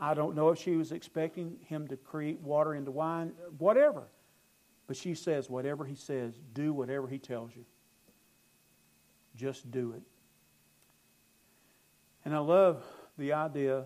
I 0.00 0.14
don't 0.14 0.34
know 0.34 0.50
if 0.50 0.58
she 0.58 0.76
was 0.76 0.92
expecting 0.92 1.58
him 1.66 1.88
to 1.88 1.96
create 1.96 2.40
water 2.40 2.74
into 2.74 2.90
wine, 2.90 3.32
whatever. 3.58 4.08
But 4.86 4.96
she 4.96 5.14
says, 5.14 5.50
whatever 5.50 5.84
he 5.84 5.94
says, 5.94 6.34
do 6.52 6.72
whatever 6.72 7.08
he 7.08 7.18
tells 7.18 7.54
you. 7.54 7.64
Just 9.34 9.70
do 9.70 9.92
it. 9.92 10.02
And 12.24 12.34
I 12.34 12.38
love 12.38 12.84
the 13.18 13.32
idea 13.34 13.84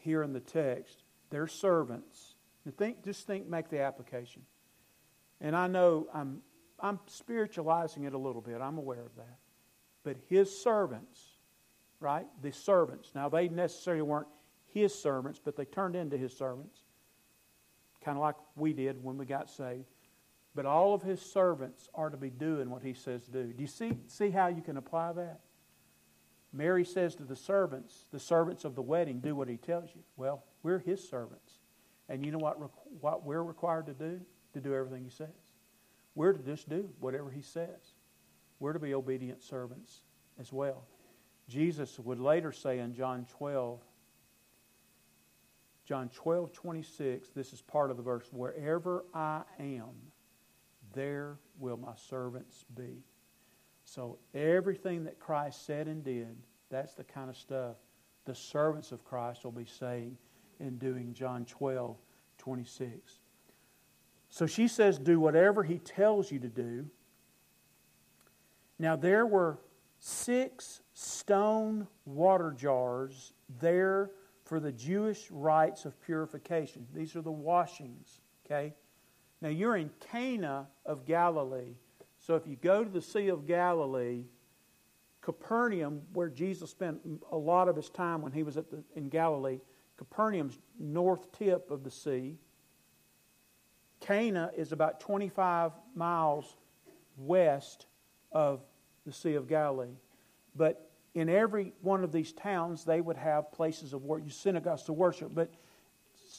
here 0.00 0.22
in 0.22 0.32
the 0.32 0.40
text. 0.40 1.04
They're 1.30 1.46
servants. 1.46 2.34
And 2.64 2.76
think, 2.76 3.04
just 3.04 3.26
think, 3.26 3.48
make 3.48 3.68
the 3.68 3.80
application. 3.80 4.42
And 5.40 5.56
I 5.56 5.66
know 5.66 6.06
I'm, 6.14 6.42
I'm 6.78 7.00
spiritualizing 7.06 8.04
it 8.04 8.12
a 8.12 8.18
little 8.18 8.42
bit. 8.42 8.60
I'm 8.60 8.78
aware 8.78 9.04
of 9.04 9.16
that. 9.16 9.38
But 10.04 10.16
his 10.28 10.62
servants, 10.62 11.20
right? 12.00 12.26
The 12.42 12.52
servants. 12.52 13.10
Now, 13.14 13.28
they 13.28 13.48
necessarily 13.48 14.02
weren't 14.02 14.28
his 14.72 14.94
servants, 14.94 15.40
but 15.42 15.56
they 15.56 15.64
turned 15.64 15.96
into 15.96 16.16
his 16.16 16.36
servants, 16.36 16.80
kind 18.04 18.16
of 18.16 18.22
like 18.22 18.36
we 18.56 18.72
did 18.72 19.02
when 19.02 19.16
we 19.16 19.26
got 19.26 19.50
saved. 19.50 19.84
But 20.54 20.66
all 20.66 20.92
of 20.92 21.02
his 21.02 21.20
servants 21.20 21.88
are 21.94 22.10
to 22.10 22.16
be 22.16 22.30
doing 22.30 22.68
what 22.70 22.82
he 22.82 22.92
says 22.92 23.24
to 23.24 23.30
do. 23.30 23.52
Do 23.52 23.62
you 23.62 23.68
see, 23.68 23.92
see 24.06 24.30
how 24.30 24.48
you 24.48 24.60
can 24.60 24.76
apply 24.76 25.12
that? 25.12 25.40
Mary 26.52 26.84
says 26.84 27.14
to 27.16 27.22
the 27.24 27.36
servants, 27.36 28.04
the 28.12 28.20
servants 28.20 28.64
of 28.64 28.74
the 28.74 28.82
wedding, 28.82 29.20
do 29.20 29.34
what 29.34 29.48
he 29.48 29.56
tells 29.56 29.88
you. 29.94 30.02
Well, 30.16 30.44
we're 30.62 30.80
his 30.80 31.06
servants. 31.08 31.54
And 32.08 32.26
you 32.26 32.32
know 32.32 32.38
what, 32.38 32.58
what 33.00 33.24
we're 33.24 33.42
required 33.42 33.86
to 33.86 33.94
do? 33.94 34.20
To 34.52 34.60
do 34.60 34.74
everything 34.74 35.04
he 35.04 35.10
says. 35.10 35.28
We're 36.14 36.34
to 36.34 36.42
just 36.42 36.68
do 36.68 36.90
whatever 37.00 37.30
he 37.30 37.40
says. 37.40 37.94
We're 38.60 38.74
to 38.74 38.78
be 38.78 38.92
obedient 38.92 39.42
servants 39.42 40.02
as 40.38 40.52
well. 40.52 40.84
Jesus 41.48 41.98
would 41.98 42.20
later 42.20 42.52
say 42.52 42.78
in 42.80 42.94
John 42.94 43.26
12, 43.38 43.80
John 45.92 46.08
12, 46.14 46.54
26, 46.54 47.28
this 47.36 47.52
is 47.52 47.60
part 47.60 47.90
of 47.90 47.98
the 47.98 48.02
verse, 48.02 48.26
wherever 48.32 49.04
I 49.12 49.42
am, 49.60 49.90
there 50.94 51.36
will 51.58 51.76
my 51.76 51.92
servants 51.96 52.64
be. 52.74 53.04
So 53.84 54.16
everything 54.32 55.04
that 55.04 55.18
Christ 55.18 55.66
said 55.66 55.88
and 55.88 56.02
did, 56.02 56.34
that's 56.70 56.94
the 56.94 57.04
kind 57.04 57.28
of 57.28 57.36
stuff 57.36 57.76
the 58.24 58.34
servants 58.34 58.90
of 58.90 59.04
Christ 59.04 59.44
will 59.44 59.52
be 59.52 59.66
saying 59.66 60.16
and 60.60 60.78
doing. 60.78 61.12
John 61.12 61.44
12, 61.44 61.94
26. 62.38 63.18
So 64.30 64.46
she 64.46 64.68
says, 64.68 64.98
Do 64.98 65.20
whatever 65.20 65.62
he 65.62 65.76
tells 65.76 66.32
you 66.32 66.38
to 66.38 66.48
do. 66.48 66.86
Now 68.78 68.96
there 68.96 69.26
were 69.26 69.58
six 69.98 70.80
stone 70.94 71.86
water 72.06 72.54
jars 72.56 73.34
there 73.60 74.10
for 74.52 74.60
the 74.60 74.70
Jewish 74.70 75.30
rites 75.30 75.86
of 75.86 75.98
purification. 76.02 76.86
These 76.94 77.16
are 77.16 77.22
the 77.22 77.32
washings, 77.32 78.20
okay? 78.44 78.74
Now 79.40 79.48
you're 79.48 79.78
in 79.78 79.88
Cana 80.10 80.68
of 80.84 81.06
Galilee. 81.06 81.76
So 82.18 82.36
if 82.36 82.46
you 82.46 82.56
go 82.56 82.84
to 82.84 82.90
the 82.90 83.00
Sea 83.00 83.28
of 83.28 83.46
Galilee, 83.46 84.24
Capernaum, 85.22 86.02
where 86.12 86.28
Jesus 86.28 86.68
spent 86.68 87.00
a 87.30 87.36
lot 87.38 87.66
of 87.66 87.76
his 87.76 87.88
time 87.88 88.20
when 88.20 88.30
he 88.30 88.42
was 88.42 88.56
the, 88.56 88.84
in 88.94 89.08
Galilee, 89.08 89.58
Capernaum's 89.96 90.58
north 90.78 91.32
tip 91.32 91.70
of 91.70 91.82
the 91.82 91.90
sea. 91.90 92.36
Cana 94.00 94.50
is 94.54 94.72
about 94.72 95.00
25 95.00 95.72
miles 95.94 96.58
west 97.16 97.86
of 98.32 98.60
the 99.06 99.14
Sea 99.14 99.36
of 99.36 99.48
Galilee. 99.48 99.96
But 100.54 100.91
in 101.14 101.28
every 101.28 101.74
one 101.82 102.04
of 102.04 102.12
these 102.12 102.32
towns, 102.32 102.84
they 102.84 103.00
would 103.00 103.16
have 103.16 103.52
places 103.52 103.92
of 103.92 104.02
worship, 104.04 104.32
synagogues 104.32 104.84
to 104.84 104.92
worship. 104.92 105.34
But 105.34 105.50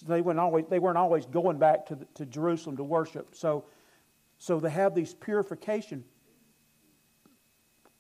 they 0.08 0.22
weren't 0.22 0.40
always, 0.40 0.66
they 0.70 0.80
weren't 0.80 0.98
always 0.98 1.26
going 1.26 1.58
back 1.58 1.86
to, 1.88 1.96
the, 1.96 2.06
to 2.16 2.26
Jerusalem 2.26 2.78
to 2.78 2.84
worship. 2.84 3.36
So, 3.36 3.66
so 4.38 4.60
they 4.60 4.72
have 4.72 4.96
these 4.96 5.14
purification 5.14 6.04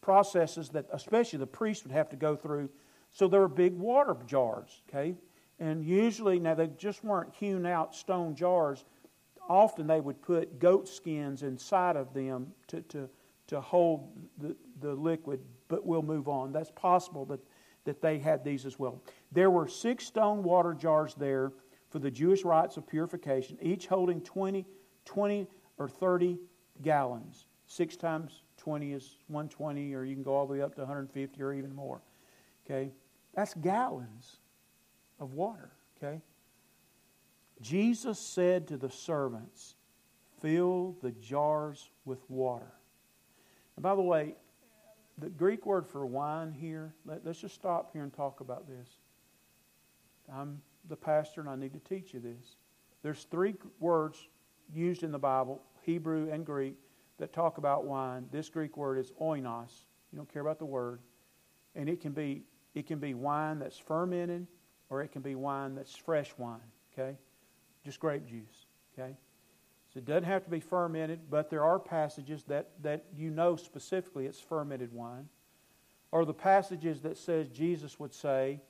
processes 0.01 0.69
that 0.69 0.87
especially 0.91 1.39
the 1.39 1.47
priests 1.47 1.83
would 1.83 1.93
have 1.93 2.09
to 2.09 2.15
go 2.15 2.35
through. 2.35 2.69
So 3.11 3.27
there 3.27 3.39
were 3.39 3.47
big 3.47 3.77
water 3.77 4.17
jars, 4.25 4.81
okay? 4.89 5.15
And 5.59 5.85
usually, 5.85 6.39
now 6.39 6.55
they 6.55 6.67
just 6.67 7.03
weren't 7.03 7.33
hewn 7.35 7.65
out 7.65 7.95
stone 7.95 8.35
jars. 8.35 8.83
Often 9.47 9.87
they 9.87 10.01
would 10.01 10.21
put 10.21 10.59
goat 10.59 10.87
skins 10.87 11.43
inside 11.43 11.95
of 11.95 12.13
them 12.13 12.51
to, 12.67 12.81
to, 12.81 13.09
to 13.47 13.61
hold 13.61 14.09
the, 14.39 14.55
the 14.81 14.93
liquid, 14.93 15.39
but 15.67 15.85
we'll 15.85 16.01
move 16.01 16.27
on. 16.27 16.51
That's 16.51 16.71
possible 16.71 17.25
that, 17.25 17.39
that 17.85 18.01
they 18.01 18.19
had 18.19 18.43
these 18.43 18.65
as 18.65 18.79
well. 18.79 19.01
There 19.31 19.49
were 19.49 19.67
six 19.67 20.05
stone 20.05 20.43
water 20.43 20.73
jars 20.73 21.15
there 21.15 21.51
for 21.89 21.99
the 21.99 22.11
Jewish 22.11 22.43
rites 22.43 22.77
of 22.77 22.87
purification, 22.87 23.57
each 23.61 23.87
holding 23.87 24.21
20, 24.21 24.65
20 25.05 25.47
or 25.77 25.87
30 25.87 26.39
gallons. 26.81 27.45
Six 27.67 27.95
times 27.95 28.43
20 28.57 28.93
is 28.93 29.17
120, 29.27 29.93
or 29.93 30.03
you 30.03 30.15
can 30.15 30.23
go 30.23 30.33
all 30.33 30.47
the 30.47 30.53
way 30.53 30.61
up 30.61 30.75
to 30.75 30.81
150 30.81 31.41
or 31.41 31.53
even 31.53 31.73
more. 31.73 32.01
Okay? 32.65 32.91
That's 33.35 33.53
gallons 33.55 34.37
of 35.19 35.33
water. 35.33 35.71
Okay? 35.97 36.21
Jesus 37.61 38.19
said 38.19 38.67
to 38.67 38.77
the 38.77 38.89
servants, 38.89 39.75
Fill 40.41 40.97
the 41.01 41.11
jars 41.11 41.89
with 42.03 42.19
water. 42.29 42.73
And 43.77 43.83
by 43.83 43.95
the 43.95 44.01
way, 44.01 44.35
the 45.17 45.29
Greek 45.29 45.65
word 45.65 45.87
for 45.87 46.05
wine 46.05 46.51
here, 46.51 46.93
let, 47.05 47.25
us 47.25 47.39
just 47.39 47.55
stop 47.55 47.91
here 47.93 48.03
and 48.03 48.13
talk 48.13 48.39
about 48.39 48.67
this. 48.67 48.89
I'm 50.33 50.61
the 50.89 50.95
pastor 50.95 51.41
and 51.41 51.49
I 51.49 51.55
need 51.55 51.73
to 51.73 51.79
teach 51.79 52.13
you 52.13 52.19
this. 52.19 52.55
There's 53.03 53.25
three 53.29 53.55
words 53.79 54.27
used 54.73 55.03
in 55.03 55.11
the 55.11 55.19
Bible, 55.19 55.61
Hebrew 55.81 56.29
and 56.31 56.45
Greek, 56.45 56.75
that 57.19 57.31
talk 57.31 57.57
about 57.57 57.85
wine. 57.85 58.25
This 58.31 58.49
Greek 58.49 58.75
word 58.75 58.97
is 58.97 59.11
oinos. 59.21 59.85
You 60.11 60.17
don't 60.17 60.31
care 60.31 60.41
about 60.41 60.59
the 60.59 60.65
word. 60.65 60.99
And 61.75 61.89
it 61.89 62.01
can 62.01 62.11
be 62.11 62.43
it 62.73 62.87
can 62.87 62.97
be 62.99 63.13
wine 63.13 63.59
that's 63.59 63.77
fermented 63.77 64.47
or 64.89 65.01
it 65.01 65.11
can 65.11 65.21
be 65.21 65.35
wine 65.35 65.75
that's 65.75 65.95
fresh 65.95 66.31
wine, 66.37 66.59
okay? 66.91 67.17
Just 67.85 67.99
grape 67.99 68.25
juice, 68.25 68.67
okay? 68.97 69.15
So 69.93 69.99
it 69.99 70.05
doesn't 70.05 70.23
have 70.23 70.43
to 70.45 70.49
be 70.49 70.59
fermented, 70.59 71.29
but 71.29 71.51
there 71.51 71.63
are 71.63 71.77
passages 71.77 72.43
that, 72.45 72.71
that 72.81 73.05
you 73.15 73.29
know 73.29 73.55
specifically 73.55 74.25
it's 74.25 74.39
fermented 74.39 74.91
wine. 74.91 75.29
Or 76.11 76.25
the 76.25 76.33
passages 76.33 77.01
that 77.01 77.17
says 77.17 77.47
Jesus 77.49 77.99
would 77.99 78.13
say, 78.13 78.61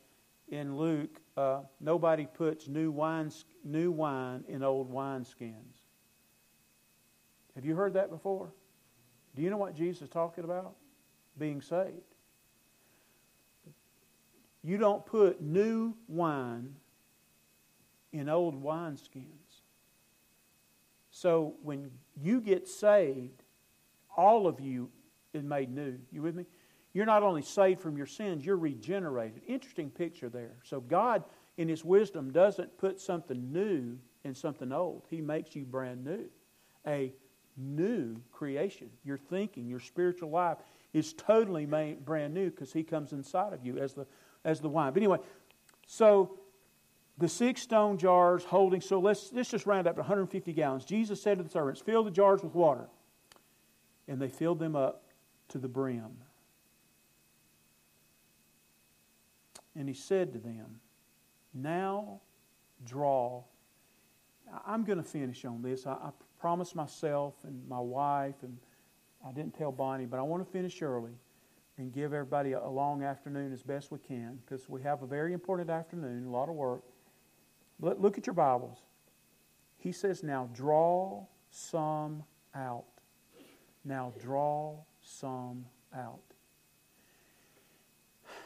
in 0.50 0.78
Luke, 0.78 1.22
uh, 1.38 1.62
nobody 1.80 2.26
puts 2.26 2.68
new 2.68 2.92
wine, 2.92 3.32
new 3.64 3.92
wine 3.92 4.44
in 4.50 4.64
old 4.64 4.92
wineskins. 4.92 5.78
Have 7.56 7.66
you 7.66 7.76
heard 7.76 7.94
that 7.94 8.10
before? 8.10 8.52
Do 9.36 9.42
you 9.42 9.50
know 9.50 9.58
what 9.58 9.76
Jesus 9.76 10.04
is 10.04 10.10
talking 10.10 10.44
about? 10.44 10.76
Being 11.38 11.62
saved. 11.62 11.94
You 14.64 14.78
don't 14.78 15.06
put 15.06 15.42
new 15.42 15.96
wine 16.08 16.76
in 18.12 18.30
old 18.30 18.62
wineskins. 18.62 19.43
So 21.24 21.54
when 21.64 21.90
you 22.22 22.42
get 22.42 22.68
saved, 22.68 23.44
all 24.18 24.46
of 24.46 24.60
you 24.60 24.90
is 25.34 25.42
made 25.42 25.74
new. 25.74 25.98
You 26.12 26.22
with 26.22 26.36
me? 26.36 26.46
You're 26.92 27.06
not 27.06 27.24
only 27.24 27.42
saved 27.42 27.80
from 27.80 27.96
your 27.96 28.08
sins, 28.08 28.46
you're 28.46 28.58
regenerated. 28.58 29.42
Interesting 29.48 29.90
picture 29.90 30.28
there. 30.28 30.58
So 30.66 30.82
God, 30.82 31.24
in 31.56 31.70
His 31.70 31.86
wisdom, 31.86 32.34
doesn't 32.34 32.78
put 32.78 33.00
something 33.00 33.54
new 33.54 33.98
in 34.26 34.36
something 34.36 34.74
old. 34.74 35.04
He 35.10 35.22
makes 35.22 35.56
you 35.56 35.64
brand 35.64 36.04
new. 36.04 36.26
A 36.86 37.14
new 37.56 38.18
creation. 38.34 38.90
Your 39.06 39.18
thinking, 39.18 39.70
your 39.70 39.80
spiritual 39.80 40.30
life 40.30 40.58
is 40.92 41.14
totally 41.14 41.66
made 41.66 42.04
brand 42.04 42.34
new 42.34 42.50
because 42.50 42.74
He 42.74 42.84
comes 42.84 43.14
inside 43.14 43.54
of 43.54 43.66
you 43.66 43.78
as 43.78 43.94
the, 43.94 44.06
as 44.44 44.60
the 44.60 44.68
wine. 44.68 44.92
But 44.92 44.98
anyway, 44.98 45.20
so 45.88 46.38
the 47.18 47.30
six 47.30 47.62
stone 47.62 47.98
jars 47.98 48.44
holding, 48.44 48.82
so 48.82 49.00
let's, 49.00 49.32
let's 49.34 49.50
just 49.50 49.66
round 49.66 49.88
up 49.88 49.96
to 49.96 50.02
150 50.02 50.52
gallons. 50.54 50.84
Jesus 50.84 51.22
said 51.22 51.38
to 51.38 51.44
the 51.44 51.50
servants, 51.50 51.80
Fill 51.80 52.04
the 52.04 52.12
jars 52.12 52.42
with 52.44 52.56
water. 52.56 52.88
And 54.08 54.22
they 54.22 54.30
filled 54.30 54.60
them 54.60 54.76
up 54.76 55.04
to 55.50 55.60
the 55.60 55.68
brim. 55.68 56.18
And 59.76 59.88
he 59.88 59.94
said 59.94 60.34
to 60.34 60.40
them, 60.40 60.80
Now 61.54 62.22
draw. 62.84 63.44
I'm 64.66 64.84
going 64.84 64.98
to 64.98 65.04
finish 65.04 65.46
on 65.46 65.62
this. 65.62 65.86
I, 65.86 65.92
I 65.94 66.10
promised 66.40 66.76
myself 66.76 67.36
and 67.44 67.68
my 67.68 67.80
wife, 67.80 68.36
and 68.42 68.58
I 69.26 69.32
didn't 69.32 69.56
tell 69.56 69.72
Bonnie, 69.72 70.06
but 70.06 70.20
I 70.20 70.24
want 70.24 70.46
to 70.46 70.52
finish 70.52 70.82
early 70.82 71.14
and 71.78 71.94
give 71.94 72.14
everybody 72.14 72.54
a, 72.54 72.60
a 72.60 72.70
long 72.70 73.04
afternoon 73.04 73.54
as 73.54 73.64
best 73.64 73.92
we 73.92 74.00
can 74.00 74.40
because 74.46 74.68
we 74.68 74.82
have 74.82 75.02
a 75.04 75.08
very 75.08 75.34
important 75.34 75.70
afternoon, 75.70 76.26
a 76.26 76.30
lot 76.30 76.50
of 76.50 76.56
work. 76.56 76.84
Look 77.80 78.18
at 78.18 78.26
your 78.26 78.34
Bibles. 78.34 78.78
He 79.78 79.92
says, 79.92 80.24
Now 80.24 80.50
draw 80.54 81.26
some 81.50 82.24
out. 82.56 82.86
Now 83.84 84.14
draw 84.20 84.78
some 85.02 85.66
out. 85.96 86.22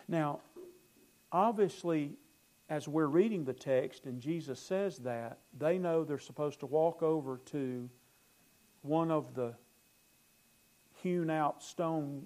Now, 0.07 0.39
obviously, 1.31 2.13
as 2.69 2.87
we're 2.87 3.07
reading 3.07 3.45
the 3.45 3.53
text 3.53 4.05
and 4.05 4.19
Jesus 4.19 4.59
says 4.59 4.97
that, 4.99 5.39
they 5.57 5.77
know 5.77 6.03
they're 6.03 6.17
supposed 6.17 6.59
to 6.61 6.65
walk 6.65 7.03
over 7.03 7.39
to 7.45 7.89
one 8.81 9.11
of 9.11 9.35
the 9.35 9.53
hewn 11.01 11.29
out 11.29 11.61
stone 11.61 12.25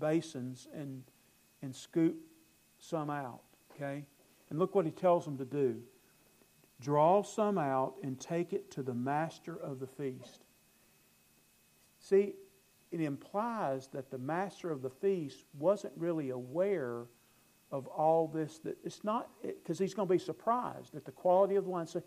basins 0.00 0.68
and, 0.74 1.02
and 1.60 1.74
scoop 1.74 2.16
some 2.78 3.10
out. 3.10 3.42
Okay? 3.74 4.04
And 4.50 4.58
look 4.58 4.74
what 4.74 4.84
he 4.84 4.90
tells 4.90 5.24
them 5.24 5.38
to 5.38 5.44
do 5.44 5.82
draw 6.82 7.22
some 7.22 7.58
out 7.58 7.94
and 8.02 8.18
take 8.18 8.52
it 8.52 8.70
to 8.72 8.82
the 8.82 8.94
master 8.94 9.56
of 9.56 9.78
the 9.78 9.86
feast. 9.86 10.44
See, 12.00 12.34
it 12.90 13.00
implies 13.00 13.88
that 13.88 14.10
the 14.10 14.18
master 14.18 14.70
of 14.70 14.82
the 14.82 14.90
feast 14.90 15.44
wasn't 15.58 15.92
really 15.96 16.30
aware 16.30 17.04
of 17.70 17.86
all 17.86 18.26
this. 18.26 18.58
That 18.58 18.76
it's 18.84 19.04
not 19.04 19.30
because 19.42 19.78
he's 19.78 19.94
going 19.94 20.08
to 20.08 20.12
be 20.12 20.18
surprised 20.18 20.94
at 20.94 21.04
the 21.04 21.12
quality 21.12 21.54
of 21.54 21.64
the 21.64 21.70
wine. 21.70 21.86
So 21.86 22.02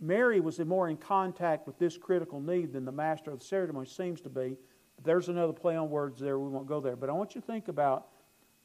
Mary 0.00 0.40
was 0.40 0.58
more 0.58 0.88
in 0.88 0.96
contact 0.96 1.66
with 1.66 1.78
this 1.78 1.96
critical 1.96 2.40
need 2.40 2.72
than 2.72 2.84
the 2.84 2.92
master 2.92 3.30
of 3.30 3.38
the 3.38 3.44
ceremony 3.44 3.86
seems 3.86 4.20
to 4.22 4.28
be. 4.28 4.58
There's 5.02 5.28
another 5.28 5.54
play 5.54 5.76
on 5.76 5.88
words 5.88 6.20
there. 6.20 6.38
We 6.38 6.50
won't 6.50 6.66
go 6.66 6.80
there. 6.80 6.96
But 6.96 7.08
I 7.08 7.12
want 7.12 7.34
you 7.34 7.40
to 7.40 7.46
think 7.46 7.68
about 7.68 8.08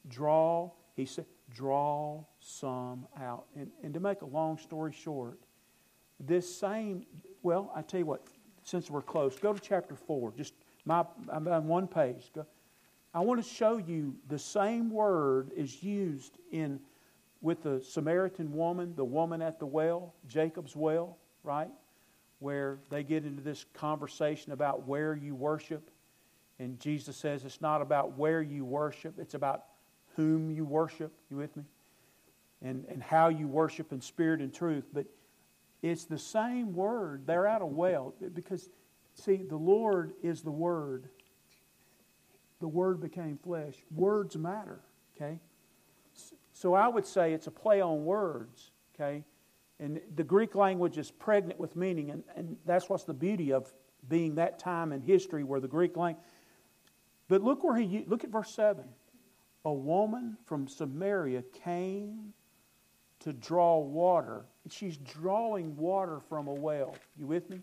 draw. 0.10 0.72
He 0.96 1.06
said, 1.06 1.26
draw 1.56 2.24
some 2.40 3.08
out. 3.20 3.46
And, 3.56 3.72
and 3.82 3.94
to 3.94 4.00
make 4.00 4.22
a 4.22 4.26
long 4.26 4.58
story 4.58 4.92
short, 4.92 5.40
this 6.20 6.54
same, 6.54 7.06
well, 7.42 7.72
I 7.76 7.82
tell 7.82 8.02
you 8.02 8.06
what, 8.06 8.28
since 8.64 8.92
we're 8.92 9.02
close, 9.02 9.38
go 9.40 9.54
to 9.54 9.60
chapter 9.60 9.96
4. 9.96 10.34
Just 10.36 10.54
my, 10.86 11.06
I'm 11.30 11.48
on 11.48 11.68
one 11.68 11.88
page. 11.88 12.32
Go. 12.34 12.46
I 13.14 13.20
want 13.22 13.42
to 13.42 13.50
show 13.50 13.78
you 13.78 14.16
the 14.28 14.38
same 14.38 14.92
word 14.92 15.52
is 15.56 15.82
used 15.82 16.38
in 16.52 16.80
with 17.42 17.64
the 17.64 17.82
Samaritan 17.82 18.52
woman, 18.52 18.94
the 18.96 19.06
woman 19.06 19.42
at 19.42 19.60
the 19.60 19.66
well, 19.66 20.14
Jacob's 20.28 20.76
well, 20.76 21.18
right? 21.44 21.70
Where 22.40 22.80
they 22.90 23.04
get 23.04 23.24
into 23.24 23.42
this 23.42 23.66
conversation 23.74 24.52
about 24.52 24.88
where 24.88 25.16
you 25.16 25.36
worship. 25.36 25.92
And 26.60 26.80
Jesus 26.80 27.16
says 27.16 27.46
it's 27.46 27.62
not 27.62 27.82
about 27.82 28.18
where 28.18 28.42
you 28.42 28.66
worship, 28.66 29.20
it's 29.20 29.34
about 29.34 29.66
whom 30.16 30.52
you 30.52 30.66
worship. 30.66 31.14
You 31.30 31.38
with 31.38 31.56
me? 31.56 31.64
And, 32.62 32.86
and 32.90 33.02
how 33.04 33.30
you 33.30 33.48
worship 33.48 33.92
in 33.92 34.02
spirit 34.02 34.42
and 34.42 34.54
truth. 34.54 34.86
But 34.94 35.06
it's 35.82 36.06
the 36.06 36.18
same 36.18 36.74
word. 36.74 37.28
They're 37.28 37.48
out 37.48 37.62
of 37.62 37.70
well 37.70 38.14
because 38.34 38.70
See, 39.16 39.38
the 39.38 39.56
Lord 39.56 40.14
is 40.22 40.42
the 40.42 40.52
Word. 40.52 41.08
The 42.60 42.68
Word 42.68 43.00
became 43.00 43.38
flesh. 43.38 43.76
Words 43.94 44.38
matter, 44.38 44.82
okay? 45.16 45.40
So 46.52 46.74
I 46.74 46.88
would 46.88 47.06
say 47.06 47.34
it's 47.34 47.48
a 47.48 47.52
play 47.52 47.82
on 47.82 48.06
words, 48.06 48.72
okay? 48.94 49.24
And 49.80 50.00
the 50.16 50.24
Greek 50.24 50.56
language 50.56 50.98
is 50.98 51.12
pregnant 51.12 51.60
with 51.60 51.76
meaning, 51.76 52.12
and, 52.12 52.24
and 52.36 52.58
that's 52.66 52.90
what's 52.90 53.04
the 53.04 53.14
beauty 53.14 53.52
of 53.52 53.74
being 54.08 54.36
that 54.36 54.60
time 54.60 54.92
in 54.92 55.02
history 55.02 55.44
where 55.44 55.60
the 55.60 55.68
Greek 55.68 55.98
language. 55.98 56.24
But 57.28 57.42
look 57.42 57.64
where 57.64 57.76
he 57.76 58.06
look 58.08 58.24
at 58.24 58.30
verse 58.30 58.52
seven. 58.52 58.86
A 59.66 59.74
woman 59.74 60.38
from 60.46 60.68
Samaria 60.68 61.44
came 61.64 62.34
to 63.20 63.34
draw 63.34 63.80
water. 63.80 64.46
She's 64.70 64.98
drawing 64.98 65.76
water 65.76 66.20
from 66.30 66.48
a 66.48 66.54
well. 66.54 66.96
You 67.18 67.26
with 67.26 67.50
me? 67.50 67.62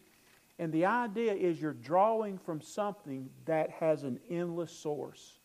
And 0.59 0.73
the 0.73 0.85
idea 0.85 1.33
is 1.33 1.61
you're 1.61 1.73
drawing 1.73 2.39
from 2.39 2.61
something 2.61 3.31
that 3.47 3.71
has 3.71 4.03
an 4.03 4.19
endless 4.29 4.73
source. 4.73 5.39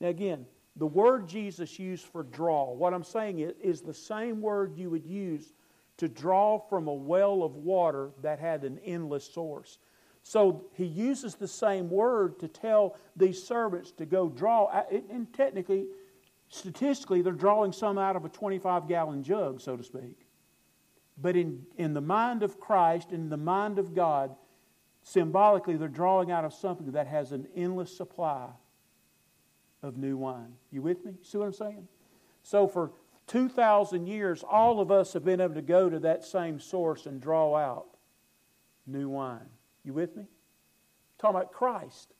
Now, 0.00 0.08
again, 0.08 0.44
the 0.76 0.86
word 0.86 1.28
Jesus 1.28 1.78
used 1.78 2.04
for 2.04 2.24
draw, 2.24 2.72
what 2.72 2.92
I'm 2.92 3.04
saying 3.04 3.38
is, 3.38 3.54
is 3.62 3.80
the 3.80 3.94
same 3.94 4.40
word 4.40 4.76
you 4.76 4.90
would 4.90 5.06
use 5.06 5.52
to 5.98 6.08
draw 6.08 6.58
from 6.58 6.88
a 6.88 6.92
well 6.92 7.44
of 7.44 7.54
water 7.54 8.10
that 8.22 8.40
had 8.40 8.64
an 8.64 8.80
endless 8.84 9.24
source. 9.24 9.78
So 10.24 10.64
he 10.72 10.86
uses 10.86 11.34
the 11.34 11.46
same 11.46 11.90
word 11.90 12.40
to 12.40 12.48
tell 12.48 12.96
these 13.14 13.40
servants 13.40 13.92
to 13.92 14.06
go 14.06 14.30
draw. 14.30 14.84
And 14.90 15.32
technically, 15.34 15.84
statistically, 16.48 17.20
they're 17.20 17.32
drawing 17.34 17.72
some 17.72 17.98
out 17.98 18.16
of 18.16 18.24
a 18.24 18.30
25 18.30 18.88
gallon 18.88 19.22
jug, 19.22 19.60
so 19.60 19.76
to 19.76 19.84
speak. 19.84 20.26
But 21.20 21.36
in, 21.36 21.66
in 21.76 21.92
the 21.92 22.00
mind 22.00 22.42
of 22.42 22.58
Christ, 22.58 23.12
in 23.12 23.28
the 23.28 23.36
mind 23.36 23.78
of 23.78 23.94
God, 23.94 24.34
symbolically, 25.02 25.76
they're 25.76 25.88
drawing 25.88 26.30
out 26.30 26.46
of 26.46 26.54
something 26.54 26.92
that 26.92 27.06
has 27.06 27.32
an 27.32 27.46
endless 27.54 27.94
supply 27.94 28.48
of 29.82 29.98
new 29.98 30.16
wine. 30.16 30.54
You 30.70 30.80
with 30.80 31.04
me? 31.04 31.12
See 31.22 31.36
what 31.36 31.44
I'm 31.44 31.52
saying? 31.52 31.86
So 32.42 32.66
for 32.66 32.92
2,000 33.26 34.06
years, 34.06 34.42
all 34.42 34.80
of 34.80 34.90
us 34.90 35.12
have 35.12 35.24
been 35.24 35.42
able 35.42 35.54
to 35.54 35.62
go 35.62 35.90
to 35.90 35.98
that 36.00 36.24
same 36.24 36.58
source 36.58 37.04
and 37.04 37.20
draw 37.20 37.54
out 37.54 37.88
new 38.86 39.10
wine. 39.10 39.50
You 39.84 39.92
with 39.92 40.16
me? 40.16 40.24
talking 41.18 41.36
about 41.36 41.52
Christ, 41.52 42.12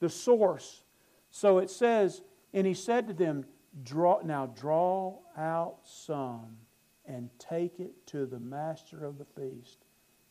the 0.00 0.08
source. 0.08 0.84
So 1.30 1.58
it 1.58 1.70
says, 1.70 2.22
and 2.52 2.66
he 2.66 2.74
said 2.74 3.08
to 3.08 3.14
them, 3.14 3.44
draw, 3.82 4.20
now 4.22 4.46
draw 4.46 5.18
out 5.36 5.78
some 5.84 6.56
and 7.06 7.28
take 7.38 7.80
it 7.80 8.06
to 8.06 8.26
the 8.26 8.38
master 8.38 9.04
of 9.04 9.18
the 9.18 9.24
feast. 9.24 9.78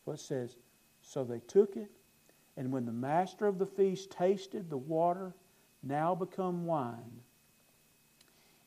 What 0.04 0.18
says, 0.18 0.56
so 1.02 1.24
they 1.24 1.40
took 1.40 1.76
it, 1.76 1.90
and 2.56 2.72
when 2.72 2.86
the 2.86 2.92
master 2.92 3.46
of 3.46 3.58
the 3.58 3.66
feast 3.66 4.10
tasted 4.10 4.70
the 4.70 4.76
water, 4.76 5.34
now 5.82 6.14
become 6.14 6.64
wine, 6.64 7.20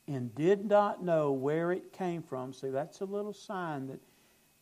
and 0.08 0.34
did 0.36 0.64
not 0.66 1.04
know 1.04 1.32
where 1.32 1.72
it 1.72 1.92
came 1.92 2.22
from. 2.22 2.54
See, 2.54 2.70
that's 2.70 3.02
a 3.02 3.06
little 3.06 3.34
sign 3.34 3.88
that 3.88 4.00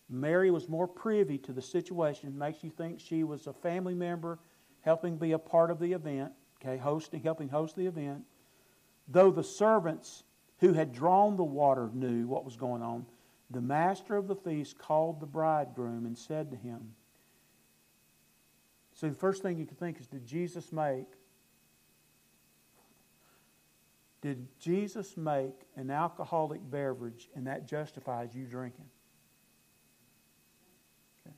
Mary 0.09 0.51
was 0.51 0.69
more 0.69 0.87
privy 0.87 1.37
to 1.39 1.53
the 1.53 1.61
situation. 1.61 2.29
It 2.29 2.35
makes 2.35 2.63
you 2.63 2.69
think 2.69 2.99
she 2.99 3.23
was 3.23 3.47
a 3.47 3.53
family 3.53 3.95
member 3.95 4.39
helping 4.81 5.17
be 5.17 5.31
a 5.31 5.39
part 5.39 5.71
of 5.71 5.79
the 5.79 5.93
event, 5.93 6.31
okay, 6.61 6.77
hosting, 6.77 7.23
helping 7.23 7.49
host 7.49 7.75
the 7.75 7.87
event. 7.87 8.23
Though 9.07 9.31
the 9.31 9.43
servants 9.43 10.23
who 10.59 10.73
had 10.73 10.93
drawn 10.93 11.37
the 11.37 11.43
water 11.43 11.89
knew 11.93 12.27
what 12.27 12.45
was 12.45 12.55
going 12.55 12.81
on, 12.81 13.05
the 13.49 13.61
master 13.61 14.15
of 14.15 14.27
the 14.27 14.35
feast 14.35 14.77
called 14.77 15.19
the 15.19 15.25
bridegroom 15.25 16.05
and 16.05 16.17
said 16.17 16.51
to 16.51 16.57
him, 16.57 16.93
So 18.93 19.09
the 19.09 19.15
first 19.15 19.41
thing 19.41 19.57
you 19.57 19.65
can 19.65 19.77
think 19.77 19.99
is, 19.99 20.07
did 20.07 20.25
Jesus 20.25 20.71
make 20.71 21.07
did 24.25 24.47
Jesus 24.59 25.15
make 25.17 25.53
an 25.75 25.91
alcoholic 25.91 26.59
beverage 26.71 27.29
and 27.35 27.45
that 27.45 27.67
justifies 27.67 28.33
you 28.33 28.47
drinking? 28.47 28.89
Okay. 31.21 31.35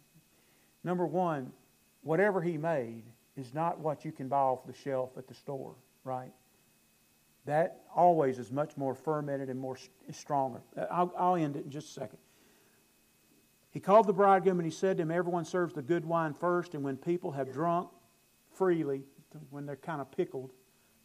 Number 0.88 1.06
one, 1.06 1.52
whatever 2.02 2.42
he 2.42 2.58
made 2.58 3.04
is 3.36 3.54
not 3.54 3.80
what 3.80 4.04
you 4.04 4.12
can 4.12 4.28
buy 4.28 4.38
off 4.38 4.66
the 4.66 4.74
shelf 4.74 5.12
at 5.18 5.28
the 5.28 5.36
store, 5.36 5.76
right? 6.04 6.32
that 7.48 7.80
always 7.96 8.40
is 8.40 8.52
much 8.52 8.78
more 8.78 8.94
fermented 8.94 9.50
and 9.50 9.60
more 9.60 9.78
stronger. 10.12 10.62
Uh, 10.78 10.86
I'll, 10.92 11.14
I'll 11.18 11.36
end 11.36 11.56
it 11.56 11.64
in 11.64 11.72
just 11.72 11.90
a 11.90 11.94
second. 11.94 12.20
He 13.72 13.80
called 13.80 14.06
the 14.06 14.14
bridegroom 14.14 14.60
and 14.60 14.66
he 14.66 14.72
said 14.72 14.98
to 14.98 15.04
him, 15.04 15.12
Everyone 15.12 15.46
serves 15.46 15.74
the 15.74 15.82
good 15.82 16.06
wine 16.06 16.34
first, 16.34 16.74
and 16.74 16.84
when 16.84 16.98
people 16.98 17.32
have 17.32 17.52
drunk 17.52 17.90
freely, 18.54 19.04
when 19.50 19.66
they're 19.66 19.78
kind 19.78 20.02
of 20.02 20.12
pickled, 20.12 20.52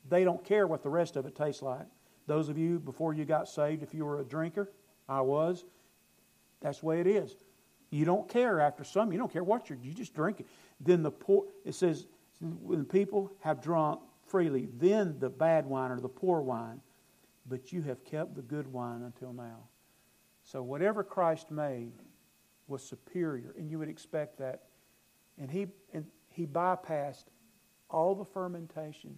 they 0.08 0.24
don't 0.24 0.44
care 0.44 0.66
what 0.66 0.82
the 0.82 0.90
rest 0.90 1.16
of 1.16 1.26
it 1.26 1.36
tastes 1.36 1.62
like. 1.62 1.86
Those 2.26 2.48
of 2.48 2.58
you, 2.58 2.80
before 2.80 3.14
you 3.14 3.24
got 3.24 3.48
saved, 3.48 3.82
if 3.82 3.94
you 3.94 4.04
were 4.04 4.20
a 4.20 4.24
drinker, 4.24 4.72
I 5.08 5.20
was, 5.20 5.64
that's 6.60 6.80
the 6.80 6.86
way 6.86 7.00
it 7.00 7.06
is. 7.06 7.36
You 7.92 8.06
don't 8.06 8.26
care 8.26 8.58
after 8.58 8.84
some, 8.84 9.12
you 9.12 9.18
don't 9.18 9.30
care 9.30 9.44
what 9.44 9.68
you're, 9.68 9.78
you 9.82 9.92
just 9.92 10.14
drink 10.14 10.40
it. 10.40 10.46
Then 10.80 11.02
the 11.02 11.10
poor, 11.10 11.44
it 11.64 11.74
says, 11.74 12.06
when 12.40 12.86
people 12.86 13.30
have 13.40 13.62
drunk, 13.62 14.00
freely, 14.26 14.66
then 14.78 15.16
the 15.18 15.28
bad 15.28 15.66
wine 15.66 15.90
or 15.90 16.00
the 16.00 16.08
poor 16.08 16.40
wine, 16.40 16.80
but 17.46 17.70
you 17.70 17.82
have 17.82 18.02
kept 18.02 18.34
the 18.34 18.40
good 18.40 18.66
wine 18.72 19.02
until 19.02 19.34
now. 19.34 19.58
So 20.42 20.62
whatever 20.62 21.04
Christ 21.04 21.50
made 21.50 21.92
was 22.66 22.82
superior, 22.82 23.54
and 23.58 23.70
you 23.70 23.78
would 23.78 23.90
expect 23.90 24.38
that. 24.38 24.62
And 25.38 25.50
he, 25.50 25.66
and 25.92 26.06
he 26.30 26.46
bypassed 26.46 27.24
all 27.90 28.14
the 28.14 28.24
fermentation, 28.24 29.16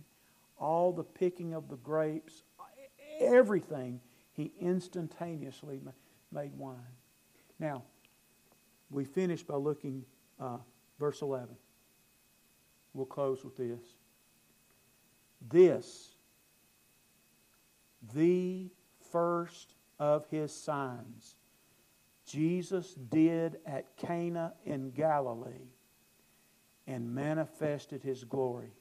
all 0.58 0.92
the 0.92 1.04
picking 1.04 1.54
of 1.54 1.68
the 1.68 1.76
grapes, 1.76 2.42
everything. 3.20 4.00
He 4.32 4.52
instantaneously 4.60 5.80
made 6.32 6.52
wine. 6.58 6.78
Now, 7.60 7.84
we 8.94 9.04
finish 9.04 9.42
by 9.42 9.57
looking 9.57 10.04
uh, 10.40 10.59
verse 10.98 11.20
11. 11.20 11.48
We'll 12.92 13.07
close 13.07 13.44
with 13.44 13.57
this. 13.57 13.83
This, 15.46 16.14
the 18.14 18.70
first 19.11 19.74
of 19.98 20.26
his 20.30 20.54
signs, 20.54 21.35
Jesus 22.26 22.94
did 22.94 23.59
at 23.66 23.96
Cana 23.96 24.54
in 24.64 24.90
Galilee 24.90 25.70
and 26.87 27.14
manifested 27.14 28.02
his 28.02 28.24
glory. 28.24 28.72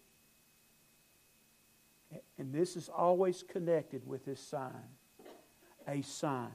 And 2.37 2.53
this 2.53 2.75
is 2.77 2.87
always 2.87 3.43
connected 3.43 4.05
with 4.07 4.25
his 4.25 4.39
sign 4.39 4.89
a 5.87 6.01
sign. 6.01 6.51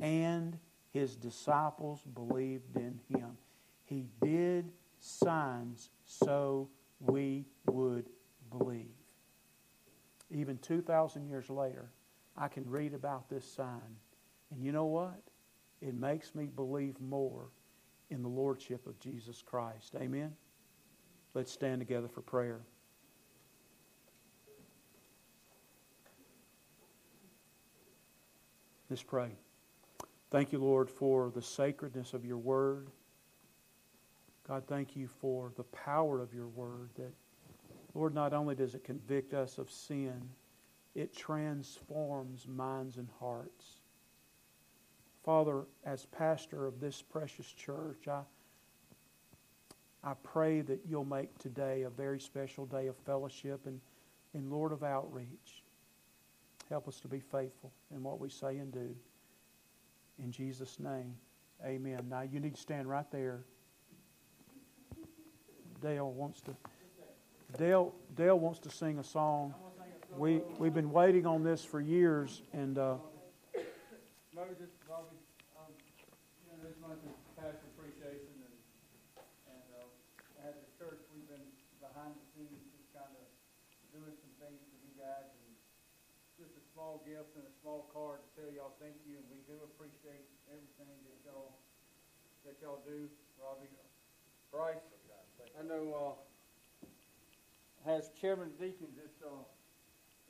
And 0.00 0.58
his 0.98 1.14
disciples 1.14 2.02
believed 2.14 2.76
in 2.76 2.98
him. 3.08 3.36
He 3.84 4.06
did 4.20 4.72
signs 4.98 5.90
so 6.04 6.68
we 6.98 7.44
would 7.66 8.06
believe. 8.50 8.90
Even 10.30 10.58
2,000 10.58 11.28
years 11.28 11.48
later, 11.48 11.88
I 12.36 12.48
can 12.48 12.68
read 12.68 12.94
about 12.94 13.30
this 13.30 13.44
sign. 13.44 13.96
And 14.50 14.60
you 14.62 14.72
know 14.72 14.86
what? 14.86 15.22
It 15.80 15.94
makes 15.94 16.34
me 16.34 16.46
believe 16.46 17.00
more 17.00 17.46
in 18.10 18.22
the 18.22 18.28
Lordship 18.28 18.84
of 18.88 18.98
Jesus 18.98 19.40
Christ. 19.40 19.94
Amen? 20.00 20.34
Let's 21.32 21.52
stand 21.52 21.80
together 21.80 22.08
for 22.08 22.22
prayer. 22.22 22.60
Let's 28.90 29.02
pray. 29.02 29.30
Thank 30.30 30.52
you, 30.52 30.58
Lord, 30.58 30.90
for 30.90 31.30
the 31.34 31.40
sacredness 31.40 32.12
of 32.12 32.24
your 32.24 32.36
word. 32.36 32.88
God, 34.46 34.64
thank 34.66 34.94
you 34.94 35.06
for 35.06 35.52
the 35.56 35.64
power 35.64 36.20
of 36.20 36.34
your 36.34 36.48
word 36.48 36.90
that, 36.96 37.12
Lord, 37.94 38.14
not 38.14 38.34
only 38.34 38.54
does 38.54 38.74
it 38.74 38.84
convict 38.84 39.32
us 39.32 39.58
of 39.58 39.70
sin, 39.70 40.20
it 40.94 41.14
transforms 41.14 42.46
minds 42.46 42.96
and 42.96 43.08
hearts. 43.20 43.80
Father, 45.24 45.64
as 45.84 46.06
pastor 46.06 46.66
of 46.66 46.80
this 46.80 47.02
precious 47.02 47.46
church, 47.46 48.08
I, 48.08 48.22
I 50.02 50.14
pray 50.22 50.60
that 50.62 50.80
you'll 50.88 51.04
make 51.04 51.36
today 51.38 51.82
a 51.82 51.90
very 51.90 52.20
special 52.20 52.66
day 52.66 52.86
of 52.86 52.96
fellowship 52.96 53.66
and, 53.66 53.80
and 54.34 54.50
Lord, 54.50 54.72
of 54.72 54.82
outreach. 54.82 55.62
Help 56.68 56.88
us 56.88 57.00
to 57.00 57.08
be 57.08 57.20
faithful 57.20 57.72
in 57.94 58.02
what 58.02 58.20
we 58.20 58.28
say 58.28 58.58
and 58.58 58.72
do. 58.72 58.94
In 60.22 60.32
Jesus' 60.32 60.80
name, 60.80 61.14
amen. 61.64 62.08
Now, 62.08 62.22
you 62.22 62.40
need 62.40 62.54
to 62.54 62.60
stand 62.60 62.88
right 62.88 63.08
there. 63.12 63.44
Dale 65.80 66.10
wants 66.10 66.40
to. 66.42 66.56
Dale, 67.56 67.94
Dale 68.16 68.38
wants 68.38 68.58
to 68.60 68.70
sing 68.70 68.98
a 68.98 69.04
song. 69.04 69.54
We 70.16 70.42
we've 70.58 70.74
been 70.74 70.90
waiting 70.90 71.24
on 71.24 71.44
this 71.44 71.64
for 71.64 71.80
years, 71.80 72.42
and 72.52 72.76
uh, 72.76 72.96
Moses, 74.34 74.74
Bobby, 74.90 75.14
um, 75.54 75.70
you 76.42 76.50
know, 76.50 76.58
this 76.66 76.74
month 76.82 76.98
is 77.06 77.14
pastor 77.38 77.62
appreciation, 77.78 78.34
and 78.42 78.56
and 79.54 79.64
uh, 79.78 80.48
as 80.48 80.58
a 80.58 80.66
church, 80.76 80.98
we've 81.14 81.28
been 81.30 81.46
behind 81.78 82.18
the 82.18 82.26
scenes, 82.34 82.58
just 82.74 82.90
kind 82.90 83.12
of 83.14 83.24
doing 83.94 84.12
some 84.18 84.32
things 84.42 84.58
for 84.66 84.76
you 84.82 84.92
guys, 84.98 85.30
and 85.30 85.54
just 86.36 86.52
a 86.58 86.64
small 86.78 87.02
gift 87.02 87.34
and 87.34 87.42
a 87.42 87.54
small 87.58 87.90
card 87.90 88.22
to 88.22 88.28
tell 88.38 88.50
y'all 88.54 88.70
thank 88.78 88.94
you, 89.02 89.18
and 89.18 89.26
we 89.34 89.42
do 89.50 89.58
appreciate 89.66 90.22
everything 90.46 90.94
that 91.10 91.18
y'all 91.26 91.58
that 92.46 92.54
y'all 92.62 92.78
do, 92.86 93.10
Robbie, 93.34 93.66
Bryce. 94.54 94.78
I 95.58 95.66
know, 95.66 95.90
uh, 95.90 96.14
as 97.90 98.14
chairman 98.14 98.54
of 98.54 98.56
deacons, 98.62 98.94
it's, 98.94 99.18
uh, 99.26 99.42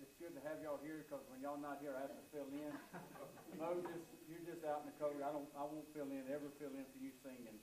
it's 0.00 0.16
good 0.16 0.32
to 0.32 0.40
have 0.48 0.64
y'all 0.64 0.80
here, 0.80 1.04
because 1.04 1.20
when 1.28 1.44
y'all 1.44 1.60
not 1.60 1.84
here, 1.84 1.92
I 1.92 2.08
have 2.08 2.16
to 2.16 2.24
fill 2.32 2.48
in. 2.48 2.72
Moses, 3.60 4.00
you're 4.24 4.40
just 4.48 4.64
out 4.64 4.88
in 4.88 4.90
the 4.90 4.96
cold, 4.96 5.20
I 5.20 5.28
don't, 5.28 5.52
I 5.52 5.68
won't 5.68 5.84
fill 5.92 6.08
in, 6.08 6.24
ever 6.32 6.48
fill 6.56 6.72
in 6.72 6.88
for 6.88 6.96
you 6.98 7.12
singing. 7.20 7.60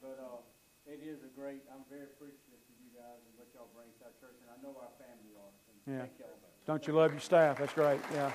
But, 0.00 0.16
uh, 0.16 0.40
it 0.88 1.04
is 1.04 1.20
a 1.20 1.28
great, 1.36 1.60
I'm 1.68 1.84
very 1.92 2.08
appreciative 2.08 2.56
of 2.56 2.76
you 2.80 2.88
guys 2.96 3.20
and 3.20 3.36
what 3.36 3.52
y'all 3.52 3.68
bring 3.76 3.92
to 4.00 4.08
our 4.08 4.16
church, 4.16 4.40
and 4.40 4.48
I 4.48 4.56
know 4.64 4.72
our 4.80 4.96
family 4.96 5.36
are, 5.36 5.52
and 5.68 5.76
Yeah. 5.84 6.08
thank 6.08 6.16
y'all. 6.16 6.57
Don't 6.68 6.86
you 6.86 6.92
love 6.92 7.12
your 7.12 7.20
staff? 7.20 7.56
That's 7.56 7.72
great. 7.72 7.98
Yeah. 8.12 8.30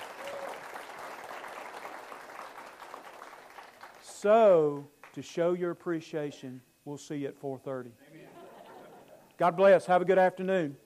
So, 4.02 4.88
to 5.12 5.22
show 5.22 5.52
your 5.52 5.70
appreciation, 5.70 6.60
we'll 6.84 6.98
see 6.98 7.14
you 7.14 7.28
at 7.28 7.40
4:30. 7.40 7.92
God 9.38 9.56
bless. 9.56 9.86
Have 9.86 10.02
a 10.02 10.04
good 10.04 10.18
afternoon. 10.18 10.76